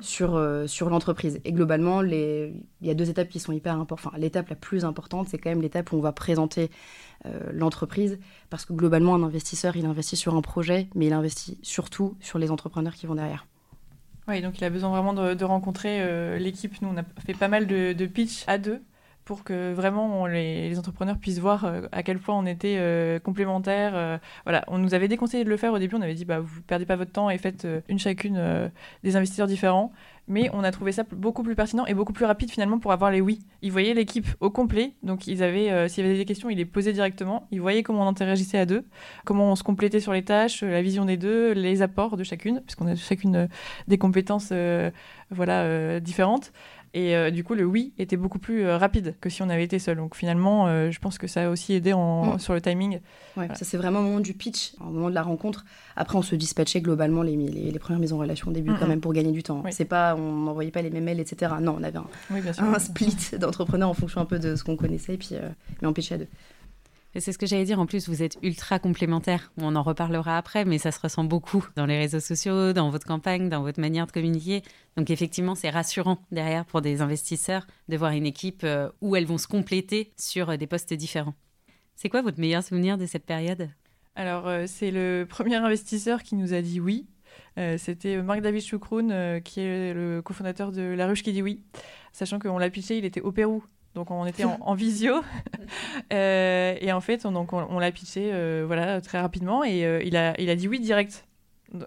sur, 0.00 0.40
sur 0.66 0.90
l'entreprise. 0.90 1.40
Et 1.44 1.52
globalement, 1.52 2.00
les... 2.00 2.52
il 2.80 2.86
y 2.86 2.90
a 2.90 2.94
deux 2.94 3.10
étapes 3.10 3.28
qui 3.28 3.40
sont 3.40 3.52
hyper 3.52 3.74
importantes. 3.74 4.06
Enfin, 4.06 4.18
l'étape 4.18 4.48
la 4.48 4.56
plus 4.56 4.84
importante, 4.84 5.28
c'est 5.28 5.38
quand 5.38 5.50
même 5.50 5.62
où 5.92 5.96
on 5.96 6.00
va 6.00 6.12
présenter 6.12 6.70
euh, 7.24 7.50
l'entreprise, 7.52 8.18
parce 8.50 8.64
que 8.64 8.72
globalement, 8.72 9.14
un 9.14 9.22
investisseur, 9.22 9.76
il 9.76 9.86
investit 9.86 10.16
sur 10.16 10.34
un 10.34 10.42
projet, 10.42 10.88
mais 10.94 11.06
il 11.06 11.12
investit 11.12 11.58
surtout 11.62 12.16
sur 12.20 12.38
les 12.38 12.50
entrepreneurs 12.50 12.94
qui 12.94 13.06
vont 13.06 13.14
derrière. 13.14 13.46
Oui, 14.28 14.42
donc 14.42 14.58
il 14.58 14.64
a 14.64 14.70
besoin 14.70 14.90
vraiment 14.90 15.14
de, 15.14 15.44
rencontrer 15.44 16.00
euh, 16.00 16.38
l'équipe. 16.38 16.80
Nous, 16.82 16.88
on 16.88 16.96
a 16.96 17.04
fait 17.24 17.34
pas 17.34 17.48
mal 17.48 17.66
de, 17.66 17.92
de 17.92 18.06
pitch 18.06 18.44
à 18.46 18.58
deux 18.58 18.80
pour 19.26 19.44
que 19.44 19.74
vraiment 19.74 20.26
les, 20.26 20.78
entrepreneurs 20.78 21.18
puissent 21.18 21.40
voir 21.40 21.66
euh, 21.66 21.82
à 21.92 22.02
quel 22.02 22.18
point 22.18 22.34
on 22.34 22.46
était 22.46 23.20
complémentaires. 23.22 24.20
voilà, 24.44 24.64
on 24.68 24.78
nous 24.78 24.94
avait 24.94 25.08
déconseillé 25.08 25.44
de 25.44 25.50
le 25.50 25.58
faire 25.58 25.74
au 25.74 25.78
début. 25.78 25.96
On 25.96 26.00
avait 26.00 26.14
dit, 26.14 26.24
bah, 26.24 26.40
vous 26.40 26.62
perdez 26.62 26.86
pas 26.86 26.96
votre 26.96 27.12
temps 27.12 27.28
et 27.28 27.36
faites 27.36 27.66
une 27.88 27.98
chacune 27.98 28.70
des 29.02 29.16
investisseurs 29.16 29.46
différents 29.46 29.92
mais 30.28 30.50
on 30.52 30.64
a 30.64 30.72
trouvé 30.72 30.92
ça 30.92 31.04
beaucoup 31.10 31.42
plus 31.42 31.54
pertinent 31.54 31.86
et 31.86 31.94
beaucoup 31.94 32.12
plus 32.12 32.24
rapide 32.24 32.50
finalement 32.50 32.78
pour 32.78 32.92
avoir 32.92 33.10
les 33.10 33.20
oui. 33.20 33.40
Ils 33.62 33.70
voyaient 33.70 33.94
l'équipe 33.94 34.26
au 34.40 34.50
complet, 34.50 34.94
donc 35.02 35.26
ils 35.26 35.42
avaient, 35.42 35.70
euh, 35.70 35.88
s'il 35.88 36.04
y 36.04 36.08
avait 36.08 36.16
des 36.16 36.24
questions, 36.24 36.50
ils 36.50 36.56
les 36.56 36.64
posaient 36.64 36.92
directement. 36.92 37.46
Ils 37.50 37.60
voyaient 37.60 37.82
comment 37.82 38.02
on 38.02 38.08
interagissait 38.08 38.58
à 38.58 38.66
deux, 38.66 38.84
comment 39.24 39.52
on 39.52 39.56
se 39.56 39.62
complétait 39.62 40.00
sur 40.00 40.12
les 40.12 40.24
tâches, 40.24 40.62
la 40.62 40.82
vision 40.82 41.04
des 41.04 41.16
deux, 41.16 41.52
les 41.52 41.82
apports 41.82 42.16
de 42.16 42.24
chacune, 42.24 42.60
puisqu'on 42.62 42.86
a 42.86 42.96
chacune 42.96 43.36
euh, 43.36 43.46
des 43.88 43.98
compétences 43.98 44.50
euh, 44.52 44.90
voilà 45.30 45.98
différentes. 46.00 46.52
Et 46.96 47.14
euh, 47.14 47.30
du 47.30 47.44
coup, 47.44 47.54
le 47.54 47.66
oui 47.66 47.92
était 47.98 48.16
beaucoup 48.16 48.38
plus 48.38 48.64
euh, 48.64 48.78
rapide 48.78 49.16
que 49.20 49.28
si 49.28 49.42
on 49.42 49.50
avait 49.50 49.64
été 49.64 49.78
seul. 49.78 49.98
Donc 49.98 50.16
finalement, 50.16 50.66
euh, 50.66 50.90
je 50.90 50.98
pense 50.98 51.18
que 51.18 51.26
ça 51.26 51.44
a 51.44 51.50
aussi 51.50 51.74
aidé 51.74 51.92
en, 51.92 52.36
mm. 52.36 52.38
sur 52.38 52.54
le 52.54 52.62
timing. 52.62 53.00
Ouais, 53.36 53.48
ça 53.48 53.66
c'est 53.66 53.76
vraiment 53.76 53.98
au 53.98 54.04
moment 54.04 54.20
du 54.20 54.32
pitch, 54.32 54.72
au 54.80 54.84
moment 54.84 55.10
de 55.10 55.14
la 55.14 55.22
rencontre. 55.22 55.66
Après, 55.94 56.16
on 56.16 56.22
se 56.22 56.34
dispatchait 56.34 56.80
globalement 56.80 57.20
les, 57.20 57.36
les, 57.36 57.78
premières 57.78 58.00
mises 58.00 58.14
en 58.14 58.18
relation 58.18 58.48
au 58.48 58.54
début 58.54 58.72
quand 58.80 58.86
même 58.86 59.02
pour 59.02 59.12
gagner 59.12 59.32
du 59.32 59.42
temps. 59.42 59.62
C'est 59.72 59.84
pas, 59.84 60.14
on 60.16 60.32
n'envoyait 60.32 60.70
pas 60.70 60.80
les 60.80 60.88
mêmes 60.88 61.04
mails, 61.04 61.20
etc. 61.20 61.52
Non, 61.60 61.76
on 61.78 61.82
avait 61.82 61.98
un, 61.98 62.06
un 62.74 62.78
split 62.78 63.14
d'entrepreneurs 63.38 63.90
en 63.90 63.94
fonction 63.94 64.22
un 64.22 64.26
peu 64.26 64.38
de 64.38 64.56
ce 64.56 64.64
qu'on 64.64 64.76
connaissait, 64.76 65.14
et 65.14 65.18
puis 65.18 65.34
mais 65.82 65.88
on 65.88 65.92
pitchait 65.92 66.14
à 66.14 66.18
deux 66.18 66.28
c'est 67.20 67.32
ce 67.32 67.38
que 67.38 67.46
j'allais 67.46 67.64
dire. 67.64 67.80
En 67.80 67.86
plus, 67.86 68.08
vous 68.08 68.22
êtes 68.22 68.38
ultra 68.42 68.78
complémentaires. 68.78 69.52
On 69.58 69.76
en 69.76 69.82
reparlera 69.82 70.36
après, 70.36 70.64
mais 70.64 70.78
ça 70.78 70.92
se 70.92 71.00
ressent 71.00 71.24
beaucoup 71.24 71.66
dans 71.76 71.86
les 71.86 71.98
réseaux 71.98 72.20
sociaux, 72.20 72.72
dans 72.72 72.90
votre 72.90 73.06
campagne, 73.06 73.48
dans 73.48 73.62
votre 73.62 73.80
manière 73.80 74.06
de 74.06 74.12
communiquer. 74.12 74.62
Donc, 74.96 75.10
effectivement, 75.10 75.54
c'est 75.54 75.70
rassurant 75.70 76.18
derrière 76.30 76.64
pour 76.64 76.80
des 76.80 77.00
investisseurs 77.00 77.66
de 77.88 77.96
voir 77.96 78.12
une 78.12 78.26
équipe 78.26 78.62
euh, 78.64 78.90
où 79.00 79.16
elles 79.16 79.26
vont 79.26 79.38
se 79.38 79.46
compléter 79.46 80.12
sur 80.16 80.50
euh, 80.50 80.56
des 80.56 80.66
postes 80.66 80.92
différents. 80.94 81.34
C'est 81.94 82.08
quoi 82.08 82.22
votre 82.22 82.40
meilleur 82.40 82.62
souvenir 82.62 82.98
de 82.98 83.06
cette 83.06 83.24
période? 83.24 83.68
Alors, 84.14 84.46
euh, 84.48 84.64
c'est 84.66 84.90
le 84.90 85.26
premier 85.28 85.56
investisseur 85.56 86.22
qui 86.22 86.34
nous 86.34 86.54
a 86.54 86.62
dit 86.62 86.80
oui. 86.80 87.06
C'était 87.78 88.20
Marc-David 88.20 88.62
Choukroun, 88.62 89.40
qui 89.42 89.60
est 89.60 89.94
le 89.94 90.20
cofondateur 90.20 90.72
de 90.72 90.82
La 90.82 91.06
Ruche 91.06 91.22
qui 91.22 91.32
dit 91.32 91.40
oui. 91.40 91.62
Sachant 92.12 92.38
qu'on 92.38 92.58
l'a 92.58 92.68
pitché, 92.68 92.98
il 92.98 93.06
était 93.06 93.22
au 93.22 93.32
Pérou 93.32 93.64
donc 93.96 94.10
on 94.10 94.26
était 94.26 94.44
en, 94.60 94.74
visio. 94.74 95.22
Euh, 96.12 96.76
et 96.80 96.92
en 96.92 97.00
fait, 97.00 97.26
on, 97.26 97.32
donc 97.32 97.52
on, 97.52 97.78
l'a 97.80 97.90
pitché 97.90 98.30
euh, 98.32 98.62
voilà, 98.64 99.00
très 99.00 99.18
rapidement 99.18 99.64
et 99.64 99.84
euh, 99.84 100.00
il, 100.04 100.16
a, 100.16 100.40
il 100.40 100.48
a 100.48 100.54
dit 100.54 100.68
oui 100.68 100.78
direct. 100.78 101.26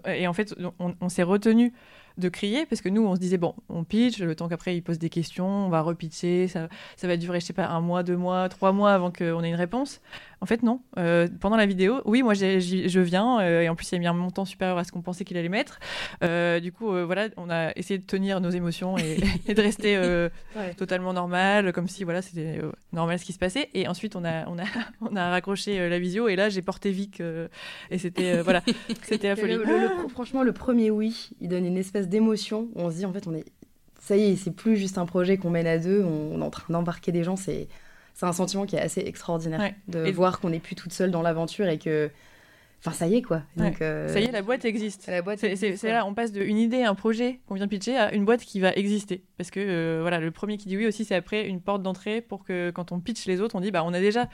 Et 0.04 0.26
en 0.26 0.34
fait, 0.34 0.54
on, 0.78 1.08
s'est 1.08 1.22
retenu 1.22 1.72
de 2.18 2.28
crier 2.28 2.66
parce 2.66 2.82
que 2.82 2.90
nous, 2.90 3.02
on 3.02 3.14
se 3.14 3.20
disait, 3.20 3.38
bon, 3.38 3.54
on 3.70 3.84
pitch, 3.84 4.18
le 4.18 4.34
temps 4.34 4.48
qu'après 4.48 4.76
il 4.76 4.82
pose 4.82 4.98
des 4.98 5.08
questions, 5.08 5.46
on 5.46 5.68
va 5.70 5.80
repitcher, 5.80 6.48
ça, 6.48 6.68
ça 6.96 7.08
va 7.08 7.16
durer, 7.16 7.40
je 7.40 7.46
sais 7.46 7.52
pas, 7.54 7.68
un 7.68 7.80
mois, 7.80 8.02
deux 8.02 8.18
mois, 8.18 8.50
trois 8.50 8.72
mois 8.72 8.92
avant 8.92 9.10
qu'on 9.10 9.42
ait 9.42 9.48
une 9.48 9.54
réponse. 9.54 10.02
En 10.42 10.46
fait, 10.46 10.62
non. 10.62 10.80
Euh, 10.96 11.28
pendant 11.40 11.56
la 11.56 11.66
vidéo, 11.66 12.00
oui, 12.06 12.22
moi, 12.22 12.32
je 12.32 13.00
viens. 13.00 13.40
Euh, 13.40 13.60
et 13.60 13.68
en 13.68 13.76
plus, 13.76 13.92
il 13.92 13.96
a 13.96 13.98
mis 13.98 14.06
un 14.06 14.14
montant 14.14 14.46
supérieur 14.46 14.78
à 14.78 14.84
ce 14.84 14.92
qu'on 14.92 15.02
pensait 15.02 15.24
qu'il 15.24 15.36
allait 15.36 15.50
mettre. 15.50 15.80
Euh, 16.24 16.60
du 16.60 16.72
coup, 16.72 16.86
voilà, 17.04 17.28
on 17.36 17.50
a 17.50 17.72
essayé 17.76 17.98
de 17.98 18.06
tenir 18.06 18.40
nos 18.40 18.48
émotions 18.48 18.96
et, 18.96 19.16
de 19.54 19.60
rester 19.60 20.00
totalement 20.78 21.12
normal, 21.12 21.72
comme 21.72 21.88
si 21.88 22.04
voilà, 22.04 22.22
c'était 22.22 22.60
normal 22.92 23.18
ce 23.18 23.24
qui 23.26 23.34
se 23.34 23.38
passait. 23.38 23.68
Et 23.74 23.86
ensuite, 23.86 24.16
on 24.16 24.24
a, 24.24 24.46
on 24.48 24.58
a, 24.58 24.64
on 25.02 25.14
a 25.14 25.28
raccroché 25.28 25.88
la 25.88 25.98
visio. 25.98 26.28
Et 26.28 26.36
là, 26.36 26.48
j'ai 26.48 26.62
porté 26.62 26.90
Vic. 26.90 27.20
et 27.90 27.98
c'était 27.98 28.40
voilà, 28.40 28.62
c'était 29.02 29.28
la 29.28 29.36
folie. 29.36 29.58
franchement, 30.08 30.42
le 30.42 30.52
premier 30.52 30.90
oui, 30.90 31.30
il 31.42 31.48
donne 31.48 31.66
une 31.66 31.76
espèce 31.76 32.08
d'émotion. 32.08 32.68
On 32.76 32.90
se 32.90 32.96
dit, 32.96 33.04
en 33.04 33.12
fait, 33.12 33.26
on 33.26 33.34
est. 33.34 33.44
Ça 34.00 34.16
y 34.16 34.32
est, 34.32 34.36
c'est 34.36 34.50
plus 34.50 34.78
juste 34.78 34.96
un 34.96 35.04
projet 35.04 35.36
qu'on 35.36 35.50
mène 35.50 35.66
à 35.66 35.78
deux. 35.78 36.02
On, 36.02 36.40
est 36.40 36.42
en 36.44 36.50
train 36.50 36.72
d'embarquer 36.72 37.12
des 37.12 37.24
gens. 37.24 37.36
C'est 37.36 37.68
c'est 38.14 38.26
un 38.26 38.32
sentiment 38.32 38.66
qui 38.66 38.76
est 38.76 38.80
assez 38.80 39.00
extraordinaire 39.00 39.72
de 39.88 40.10
voir 40.10 40.40
qu'on 40.40 40.50
n'est 40.50 40.60
plus 40.60 40.76
toute 40.76 40.92
seule 40.92 41.10
dans 41.10 41.22
l'aventure 41.22 41.68
et 41.68 41.78
que 41.78 42.10
Enfin, 42.82 42.96
ça 42.96 43.06
y 43.06 43.16
est, 43.16 43.22
quoi. 43.22 43.42
Donc, 43.56 43.82
euh, 43.82 44.08
Ça 44.08 44.20
y 44.20 44.24
est, 44.24 44.32
la 44.32 44.40
boîte 44.40 44.64
existe. 44.64 45.06
La 45.06 45.20
boîte 45.20 45.38
c'est 45.38 45.82
là, 45.82 46.06
on 46.06 46.14
passe 46.14 46.32
d'une 46.32 46.56
idée, 46.56 46.82
un 46.82 46.94
projet 46.94 47.40
qu'on 47.46 47.54
vient 47.54 47.68
pitcher 47.68 47.96
à 47.96 48.14
une 48.14 48.24
boîte 48.24 48.40
qui 48.40 48.58
va 48.58 48.72
exister. 48.72 49.22
Parce 49.36 49.50
que, 49.50 49.60
euh, 49.60 49.98
voilà, 50.00 50.18
le 50.18 50.30
premier 50.30 50.56
qui 50.56 50.66
dit 50.66 50.78
oui 50.78 50.86
aussi, 50.86 51.04
c'est 51.04 51.14
après 51.14 51.46
une 51.46 51.60
porte 51.60 51.82
d'entrée 51.82 52.22
pour 52.22 52.42
que 52.42 52.70
quand 52.70 52.90
on 52.90 53.00
pitch 53.00 53.26
les 53.26 53.42
autres, 53.42 53.54
on 53.54 53.60
dit, 53.60 53.70
bah, 53.70 53.84
on 53.84 53.92
a 53.92 54.00
déjà 54.00 54.30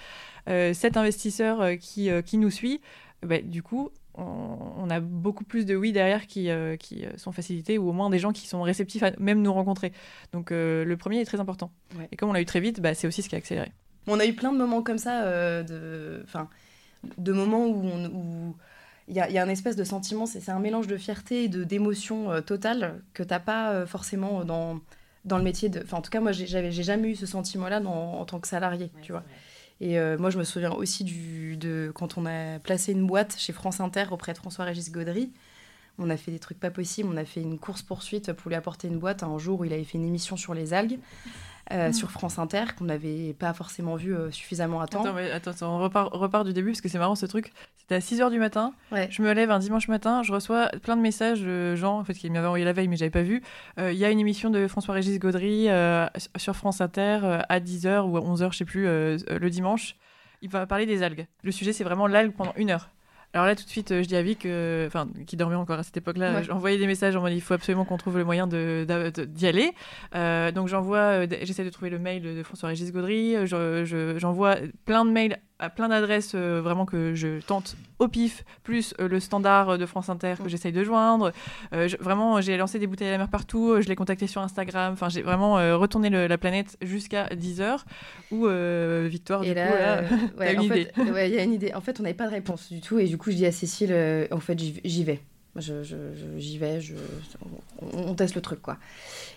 euh, 0.49 0.73
sept 0.75 0.97
investisseurs 0.97 1.77
qui, 1.81 2.09
qui 2.25 2.39
nous 2.39 2.51
suit. 2.51 2.81
Bah, 3.23 3.41
du 3.43 3.65
coup, 3.65 3.91
on, 4.17 4.89
a 4.91 5.01
beaucoup 5.01 5.45
plus 5.45 5.67
de 5.67 5.75
oui 5.75 5.93
derrière 5.93 6.27
qui, 6.27 6.49
qui 6.79 7.05
sont 7.17 7.33
facilités 7.33 7.79
ou 7.79 7.89
au 7.89 7.93
moins 7.93 8.09
des 8.11 8.19
gens 8.19 8.33
qui 8.33 8.47
sont 8.47 8.63
réceptifs 8.63 9.03
à 9.03 9.11
même 9.19 9.43
nous 9.43 9.53
rencontrer. 9.53 9.93
Donc, 10.33 10.51
le 10.51 10.95
premier 10.97 11.21
est 11.21 11.25
très 11.25 11.41
important. 11.41 11.71
Et 12.13 12.17
comme 12.17 12.31
on 12.31 12.33
l'a 12.33 12.41
eu 12.41 12.47
très 12.47 12.61
vite, 12.61 12.81
bah, 12.81 12.95
c'est 12.95 13.07
aussi 13.07 13.23
ce 13.23 13.29
qui 13.29 13.35
a 13.35 13.39
accéléré. 13.39 13.73
On 14.07 14.21
a 14.21 14.27
eu 14.27 14.33
plein 14.33 14.53
de 14.53 14.59
moments 14.59 14.83
comme 14.83 14.99
ça 14.99 15.63
de... 15.63 16.23
Enfin 16.25 16.49
de 17.19 17.33
moments 17.33 17.67
où 17.67 17.85
on, 17.85 18.07
où 18.07 18.57
il 19.09 19.15
y 19.15 19.21
a, 19.21 19.31
y 19.31 19.39
a 19.39 19.43
un 19.43 19.49
espèce 19.49 19.77
de 19.77 19.85
sentiment, 19.85 20.27
c'est 20.27 20.49
un 20.49 20.59
mélange 20.59 20.87
de 20.87 20.97
fierté 20.97 21.45
et 21.45 21.49
de 21.49 21.65
d'émotion 21.65 22.33
euh, 22.33 22.41
totale 22.41 23.03
que 23.15 23.23
t'as 23.23 23.39
pas 23.39 23.73
euh, 23.73 23.87
forcément 23.87 24.45
dans 24.45 24.81
dans 25.25 25.39
le 25.39 25.45
métier 25.45 25.69
de. 25.69 25.83
Enfin, 25.83 25.99
en 25.99 26.03
tout 26.03 26.11
cas, 26.11 26.21
moi, 26.21 26.33
j'ai 26.33 26.47
j'avais 26.47 26.71
jamais 26.71 27.11
eu 27.11 27.17
ce 27.17 27.27
sentiment-là 27.27 27.81
en 27.81 28.25
tant 28.25 28.41
que 28.41 28.49
salarié, 28.49 28.91
tu 29.03 29.13
vois. 29.13 29.25
Et 29.81 29.99
euh, 29.99 30.17
moi, 30.19 30.31
je 30.31 30.39
me 30.39 30.45
souviens 30.45 30.73
aussi 30.73 31.05
du, 31.05 31.57
de 31.57 31.93
quand 31.95 32.17
on 32.19 32.27
a 32.27 32.59
placé 32.59 32.93
une 32.93 33.07
boîte 33.07 33.37
chez 33.39 33.53
France 33.53 33.81
Inter 33.81 34.07
auprès 34.11 34.33
de 34.33 34.39
François-Régis 34.39 34.91
Gaudry. 34.91 35.33
On 35.99 36.11
a 36.11 36.17
fait 36.17 36.31
des 36.31 36.39
trucs 36.39 36.61
pas 36.61 36.71
possibles. 36.71 37.09
On 37.13 37.17
a 37.17 37.25
fait 37.25 37.41
une 37.41 37.59
course-poursuite 37.59 38.33
pour 38.33 38.49
lui 38.51 38.57
apporter 38.57 38.89
une 38.89 38.99
boîte 38.99 39.23
un 39.23 39.39
jour 39.39 39.61
où 39.61 39.65
il 39.65 39.73
avait 39.73 39.85
fait 39.85 39.99
une 39.99 40.07
émission 40.07 40.37
sur 40.37 40.55
les 40.55 40.75
algues 40.75 40.99
euh, 41.73 41.93
sur 41.93 42.13
France 42.13 42.39
Inter 42.39 42.65
qu'on 42.79 42.85
n'avait 42.85 43.33
pas 43.33 43.53
forcément 43.53 43.97
vu 43.97 44.15
euh, 44.15 44.31
suffisamment 44.31 44.81
à 44.81 44.87
temps. 44.87 45.03
Attends, 45.03 45.15
mais 45.15 45.31
attends, 45.33 45.51
attends, 45.51 45.77
on 45.77 45.83
repart, 45.83 46.15
repart 46.15 46.47
du 46.47 46.53
début 46.53 46.71
parce 46.71 46.81
que 46.81 46.89
c'est 46.89 46.99
marrant 46.99 47.17
ce 47.17 47.27
truc. 47.27 47.53
C'était 47.77 47.97
à 47.97 47.99
6h 47.99 48.31
du 48.31 48.39
matin. 48.39 48.73
Ouais. 48.93 49.09
Je 49.11 49.21
me 49.23 49.33
lève 49.33 49.51
un 49.51 49.59
dimanche 49.59 49.89
matin, 49.89 50.23
je 50.23 50.33
reçois 50.33 50.69
plein 50.83 50.97
de 50.97 51.01
messages 51.03 51.41
de 51.41 51.75
gens 51.75 51.99
en 51.99 52.05
fait, 52.05 52.15
qui 52.15 52.31
m'avaient 52.31 52.47
envoyé 52.47 52.65
la 52.65 52.73
veille 52.73 52.87
mais 52.89 52.97
j'avais 52.97 53.11
pas 53.11 53.23
vu. 53.23 53.43
Euh, 53.81 53.93
Il 53.93 53.99
y 53.99 54.05
a 54.05 54.11
une 54.11 54.21
émission 54.21 54.51
de 54.51 54.69
François-Régis 54.69 55.19
Gaudry 55.19 55.69
euh, 55.69 56.07
sur 56.37 56.55
France 56.55 56.81
Inter 56.81 57.21
euh, 57.25 57.41
à 57.49 57.59
10h 57.59 58.03
ou 58.03 58.17
à 58.17 58.21
11h, 58.21 58.53
je 58.53 58.59
sais 58.59 58.65
plus, 58.65 58.87
euh, 58.87 59.17
euh, 59.31 59.39
le 59.39 59.51
dimanche. 59.51 59.97
Il 60.43 60.51
va 60.51 60.67
parler 60.67 60.87
des 60.87 61.03
algues. 61.03 61.27
Le 61.43 61.51
sujet 61.51 61.73
c'est 61.73 61.85
vraiment 61.85 62.07
l'algue 62.07 62.33
pendant 62.33 62.53
une 62.57 62.71
heure. 62.71 62.91
Alors 63.37 63.45
là, 63.47 63.55
tout 63.55 63.65
de 63.65 63.69
suite, 63.69 63.93
euh, 63.93 64.03
je 64.03 64.09
dis 64.09 64.17
à 64.17 64.23
Vic, 64.23 64.47
euh, 64.47 64.87
enfin, 64.87 65.07
qui 65.27 65.37
dormait 65.37 65.57
encore 65.57 65.79
à 65.79 65.83
cette 65.83 65.99
époque-là, 65.99 66.41
Ouais. 66.41 66.51
envoyé 66.51 66.79
des 66.79 66.87
messages 66.87 67.15
en 67.17 67.21
mode 67.21 67.35
il 67.35 67.43
faut 67.43 67.53
absolument 67.53 67.85
qu'on 67.85 67.99
trouve 67.99 68.17
le 68.17 68.25
moyen 68.25 68.47
d'y 68.47 69.47
aller. 69.47 69.73
Euh, 70.15 70.51
donc 70.53 70.69
j'envoie, 70.69 71.27
j'essaie 71.43 71.63
de 71.65 71.69
trouver 71.69 71.91
le 71.91 71.99
mail 71.99 72.23
de 72.23 72.43
François-Régis 72.43 72.91
Gaudry, 72.93 73.37
euh, 73.37 73.45
je- 73.45 73.85
je- 73.85 74.19
j'envoie 74.19 74.57
plein 74.87 75.05
de 75.05 75.11
mails 75.11 75.39
à 75.59 75.71
plein 75.71 75.89
d'adresses 75.89 76.33
euh, 76.35 76.61
vraiment 76.63 76.85
que 76.87 77.15
je 77.15 77.41
tente 77.41 77.77
au 77.99 78.09
pif, 78.09 78.45
plus 78.63 78.93
euh, 79.01 79.09
le 79.09 79.21
standard 79.21 79.79
de 79.79 79.87
France 79.87 80.09
Inter 80.11 80.35
que 80.39 80.43
Mm. 80.45 80.49
j'essaye 80.49 80.73
de 80.73 80.85
joindre. 80.85 81.33
Euh, 81.73 81.89
je- 81.89 81.97
vraiment, 81.99 82.41
j'ai 82.41 82.57
lancé 82.57 82.79
des 82.79 82.87
bouteilles 82.87 83.09
à 83.09 83.13
la 83.13 83.19
mer 83.19 83.29
partout, 83.29 83.81
je 83.81 83.89
l'ai 83.89 83.97
contacté 83.97 84.27
sur 84.27 84.43
Instagram, 84.43 84.93
enfin 84.93 85.09
j'ai 85.09 85.23
vraiment 85.23 85.55
retourné 85.79 86.11
le- 86.11 86.27
la 86.27 86.39
planète 86.39 86.77
jusqu'à 86.83 87.29
10h, 87.35 87.85
où 88.31 88.47
Victoire, 89.09 89.41
du 89.43 89.55
là, 89.55 89.67
coup, 89.67 89.75
là, 89.75 90.01
ouais, 90.39 90.55
t'as 90.55 90.59
en 90.61 90.63
une 90.63 90.69
fait, 90.73 90.81
idée. 90.99 91.11
ouais, 91.11 91.31
il 91.31 91.35
y 91.35 91.39
a 91.39 91.43
une 91.45 91.53
idée. 91.55 91.73
En 91.75 91.81
fait, 91.81 91.99
on 92.01 92.03
n'avait 92.03 92.15
pas 92.15 92.27
de 92.27 92.33
réponse 92.33 92.71
du 92.71 92.81
tout. 92.81 92.99
Et 92.99 93.07
du 93.07 93.17
coup, 93.19 93.31
je 93.31 93.37
dis 93.37 93.47
à 93.47 93.53
Cécile, 93.53 93.95
en 94.31 94.41
fait, 94.41 94.59
j'y 94.85 95.05
vais. 95.05 95.21
Je- 95.59 95.83
je- 95.83 95.97
je- 96.15 96.39
J'y 96.39 96.59
vais, 96.59 96.81
je, 96.81 96.95
on, 97.81 98.11
on 98.11 98.15
teste 98.15 98.35
le 98.35 98.41
truc, 98.41 98.61
quoi. 98.61 98.77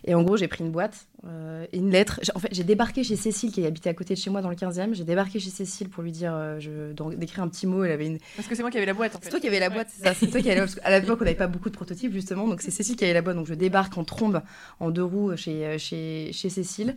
Et 0.05 0.13
en 0.15 0.23
gros, 0.23 0.37
j'ai 0.37 0.47
pris 0.47 0.63
une 0.63 0.71
boîte 0.71 1.07
euh, 1.25 1.65
et 1.71 1.77
une 1.77 1.91
lettre. 1.91 2.19
J'ai- 2.23 2.31
En 2.35 2.39
fait, 2.39 2.49
j'ai 2.51 2.63
débarqué 2.63 3.03
chez 3.03 3.15
Cécile, 3.15 3.51
qui 3.51 3.65
habitait 3.65 3.89
à 3.89 3.93
côté 3.93 4.13
de 4.15 4.19
chez 4.19 4.29
moi 4.29 4.41
dans 4.41 4.49
le 4.49 4.55
15e. 4.55 4.93
J'ai 4.93 5.03
débarqué 5.03 5.39
chez 5.39 5.49
Cécile 5.49 5.89
pour 5.89 6.03
lui 6.03 6.11
dire, 6.11 6.33
euh, 6.33 6.59
je, 6.59 6.93
d'écrire 7.15 7.43
un 7.43 7.47
petit 7.47 7.67
mot. 7.67 7.83
Elle 7.83 7.91
avait 7.91 8.07
une... 8.07 8.17
parce 8.35 8.47
que 8.47 8.55
c'est 8.55 8.61
moi 8.61 8.71
qui 8.71 8.77
avais 8.77 8.85
la 8.85 8.93
boîte 8.93 9.15
en 9.15 9.19
fait. 9.19 9.25
C'est 9.25 9.29
toi 9.31 9.39
qui 9.39 9.47
avais 9.47 9.59
la 9.59 9.69
boîte, 9.69 9.87
c'est 9.95 10.03
ça. 10.03 10.13
C'est 10.13 10.27
toi 10.27 10.41
qui 10.41 10.49
avais 10.51 10.59
la 10.59 10.65
boîte. 10.65 10.79
Qu'à 10.79 10.99
l'époque, 10.99 11.17
on 11.21 11.23
n'avait 11.25 11.37
pas 11.37 11.47
beaucoup 11.47 11.69
de 11.69 11.75
prototypes, 11.75 12.11
justement. 12.13 12.47
Donc, 12.47 12.61
c'est 12.61 12.71
Cécile 12.71 12.95
qui 12.95 13.03
avait 13.05 13.13
la 13.13 13.21
boîte. 13.21 13.35
Donc, 13.35 13.47
je 13.47 13.53
débarque 13.53 13.97
en 13.97 14.03
trombe, 14.03 14.41
en 14.79 14.91
deux 14.91 15.03
roues, 15.03 15.35
chez, 15.37 15.65
euh, 15.65 15.77
chez, 15.77 16.31
chez 16.33 16.49
Cécile. 16.49 16.95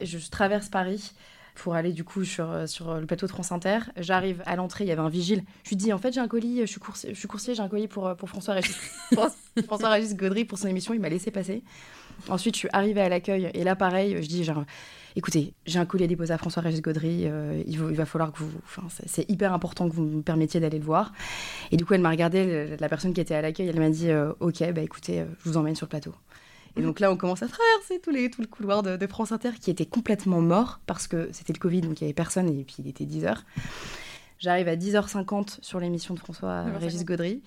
Je 0.00 0.18
traverse 0.30 0.68
Paris 0.68 1.12
pour 1.54 1.74
aller, 1.74 1.92
du 1.92 2.04
coup, 2.04 2.24
sur, 2.24 2.50
euh, 2.50 2.66
sur 2.66 2.94
le 2.94 3.06
plateau 3.06 3.26
de 3.26 3.30
France 3.30 3.52
Inter. 3.52 3.78
J'arrive 3.96 4.42
à 4.46 4.56
l'entrée, 4.56 4.84
il 4.84 4.88
y 4.88 4.92
avait 4.92 5.00
un 5.00 5.08
vigile. 5.08 5.44
Je 5.62 5.70
lui 5.70 5.76
dis, 5.76 5.92
en 5.92 5.98
fait, 5.98 6.12
j'ai 6.12 6.20
un 6.20 6.28
colis, 6.28 6.60
je 6.60 6.66
suis 6.66 6.80
coursier, 6.80 7.10
je 7.14 7.18
suis 7.18 7.28
coursier 7.28 7.54
j'ai 7.54 7.62
un 7.62 7.68
colis 7.68 7.88
pour, 7.88 8.06
euh, 8.06 8.14
pour 8.14 8.28
François-Régis 8.28 8.76
François-Régis 9.66 10.16
Gaudry 10.16 10.44
pour 10.44 10.58
son 10.58 10.68
émission. 10.68 10.94
Il 10.94 11.00
m'a 11.00 11.08
laissé 11.08 11.30
passer. 11.30 11.62
Ensuite, 12.28 12.54
je 12.54 12.60
suis 12.60 12.68
arrivée 12.72 13.00
à 13.00 13.08
l'accueil. 13.08 13.50
Et 13.54 13.64
là, 13.64 13.76
pareil, 13.76 14.22
je 14.22 14.28
dis, 14.28 14.44
genre, 14.44 14.64
écoutez, 15.16 15.54
j'ai 15.66 15.78
un 15.78 15.86
colis 15.86 16.04
à 16.04 16.06
déposer 16.06 16.32
à 16.32 16.38
François-Régis 16.38 16.82
Gaudry. 16.82 17.22
euh, 17.26 17.62
il, 17.66 17.78
va, 17.78 18.04
falloir 18.04 18.32
que 18.32 18.38
vous. 18.38 18.50
Enfin, 18.64 18.82
c'est- 19.06 19.30
hyper 19.30 19.52
important 19.52 19.88
que 19.88 19.94
vous 19.94 20.02
me 20.02 20.22
permettiez 20.22 20.60
d'aller 20.60 20.78
le 20.78 20.84
voir. 20.84 21.12
Et 21.70 21.76
du 21.76 21.84
coup, 21.84 21.94
elle 21.94 22.00
m'a 22.00 22.10
regardé, 22.10 22.76
la 22.78 22.88
personne 22.88 23.12
qui 23.14 23.20
était 23.20 23.34
à 23.34 23.42
l'accueil, 23.42 23.68
elle 23.68 23.78
m'a 23.78 23.90
dit 23.90 24.10
euh, 24.10 24.32
Ok, 24.40 24.58
bah 24.72 24.82
écoutez, 24.82 25.20
euh, 25.20 25.24
je 25.44 25.50
vous 25.50 25.56
emmène 25.56 25.76
sur 25.76 25.86
le 25.86 25.90
plateau. 25.90 26.14
Et 26.76 26.82
donc 26.82 27.00
là, 27.00 27.10
on 27.10 27.16
commence 27.16 27.42
à 27.42 27.48
traverser 27.48 28.00
les, 28.12 28.30
tout 28.30 28.40
le 28.40 28.46
couloir 28.46 28.82
de, 28.82 28.96
de 28.96 29.06
France 29.06 29.32
Inter 29.32 29.50
qui 29.60 29.70
était 29.70 29.86
complètement 29.86 30.40
mort 30.40 30.80
parce 30.86 31.06
que 31.06 31.28
c'était 31.32 31.52
le 31.52 31.58
Covid, 31.58 31.82
donc 31.82 32.00
il 32.00 32.04
n'y 32.04 32.08
avait 32.08 32.14
personne 32.14 32.48
et 32.48 32.64
puis 32.64 32.76
il 32.80 32.88
était 32.88 33.04
10h. 33.04 33.36
J'arrive 34.38 34.68
à 34.68 34.76
10h50 34.76 35.58
sur 35.62 35.78
l'émission 35.78 36.14
de 36.14 36.18
François 36.18 36.64
9h50. 36.64 36.78
Régis 36.78 37.04
Gaudry. 37.04 37.42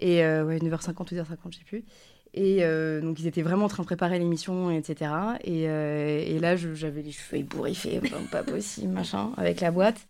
Et 0.00 0.24
euh, 0.24 0.44
ouais, 0.44 0.58
9h50 0.58 1.00
ou 1.00 1.04
10h50, 1.04 1.36
je 1.52 1.58
sais 1.58 1.64
plus. 1.64 1.84
Et 2.34 2.58
euh, 2.60 3.00
donc 3.00 3.20
ils 3.20 3.26
étaient 3.26 3.42
vraiment 3.42 3.66
en 3.66 3.68
train 3.68 3.82
de 3.82 3.86
préparer 3.86 4.18
l'émission, 4.18 4.70
etc. 4.70 5.10
Et, 5.44 5.68
euh, 5.68 6.22
et 6.26 6.38
là, 6.38 6.56
j'avais 6.56 7.02
les 7.02 7.12
cheveux 7.12 7.38
ébouriffés, 7.38 8.00
pas 8.30 8.42
possible, 8.42 8.92
machin, 8.92 9.32
avec 9.36 9.60
la 9.60 9.70
boîte. 9.70 10.08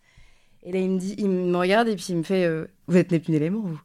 Et 0.63 0.71
là, 0.71 0.79
il 0.79 0.89
me 0.89 0.97
dit, 0.97 1.15
il 1.17 1.29
me 1.29 1.57
regarde 1.57 1.89
et 1.89 1.95
puis 1.95 2.05
il 2.09 2.17
me 2.17 2.23
fait 2.23 2.45
euh, 2.45 2.65
Vous 2.87 2.95
êtes 2.95 3.11
Neptune 3.11 3.33
Élément, 3.35 3.59
vous? 3.59 3.79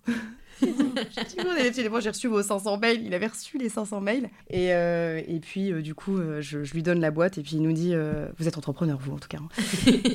J'ai 2.00 2.08
reçu 2.10 2.28
vos 2.28 2.42
500 2.42 2.78
mails. 2.78 3.02
Il 3.04 3.14
avait 3.14 3.26
reçu 3.26 3.58
les 3.58 3.68
500 3.68 4.00
mails. 4.00 4.28
Et, 4.50 4.72
euh, 4.72 5.20
et 5.26 5.40
puis, 5.40 5.72
euh, 5.72 5.82
du 5.82 5.94
coup, 5.94 6.16
euh, 6.18 6.40
je, 6.40 6.64
je 6.64 6.72
lui 6.74 6.82
donne 6.82 7.00
la 7.00 7.10
boîte 7.10 7.38
et 7.38 7.42
puis 7.42 7.52
il 7.56 7.62
nous 7.62 7.72
dit 7.72 7.92
euh, 7.94 8.28
Vous 8.38 8.48
êtes 8.48 8.58
entrepreneur, 8.58 8.98
vous, 9.00 9.12
en 9.14 9.18
tout 9.18 9.28
cas. 9.28 9.38
hein. 9.38 9.48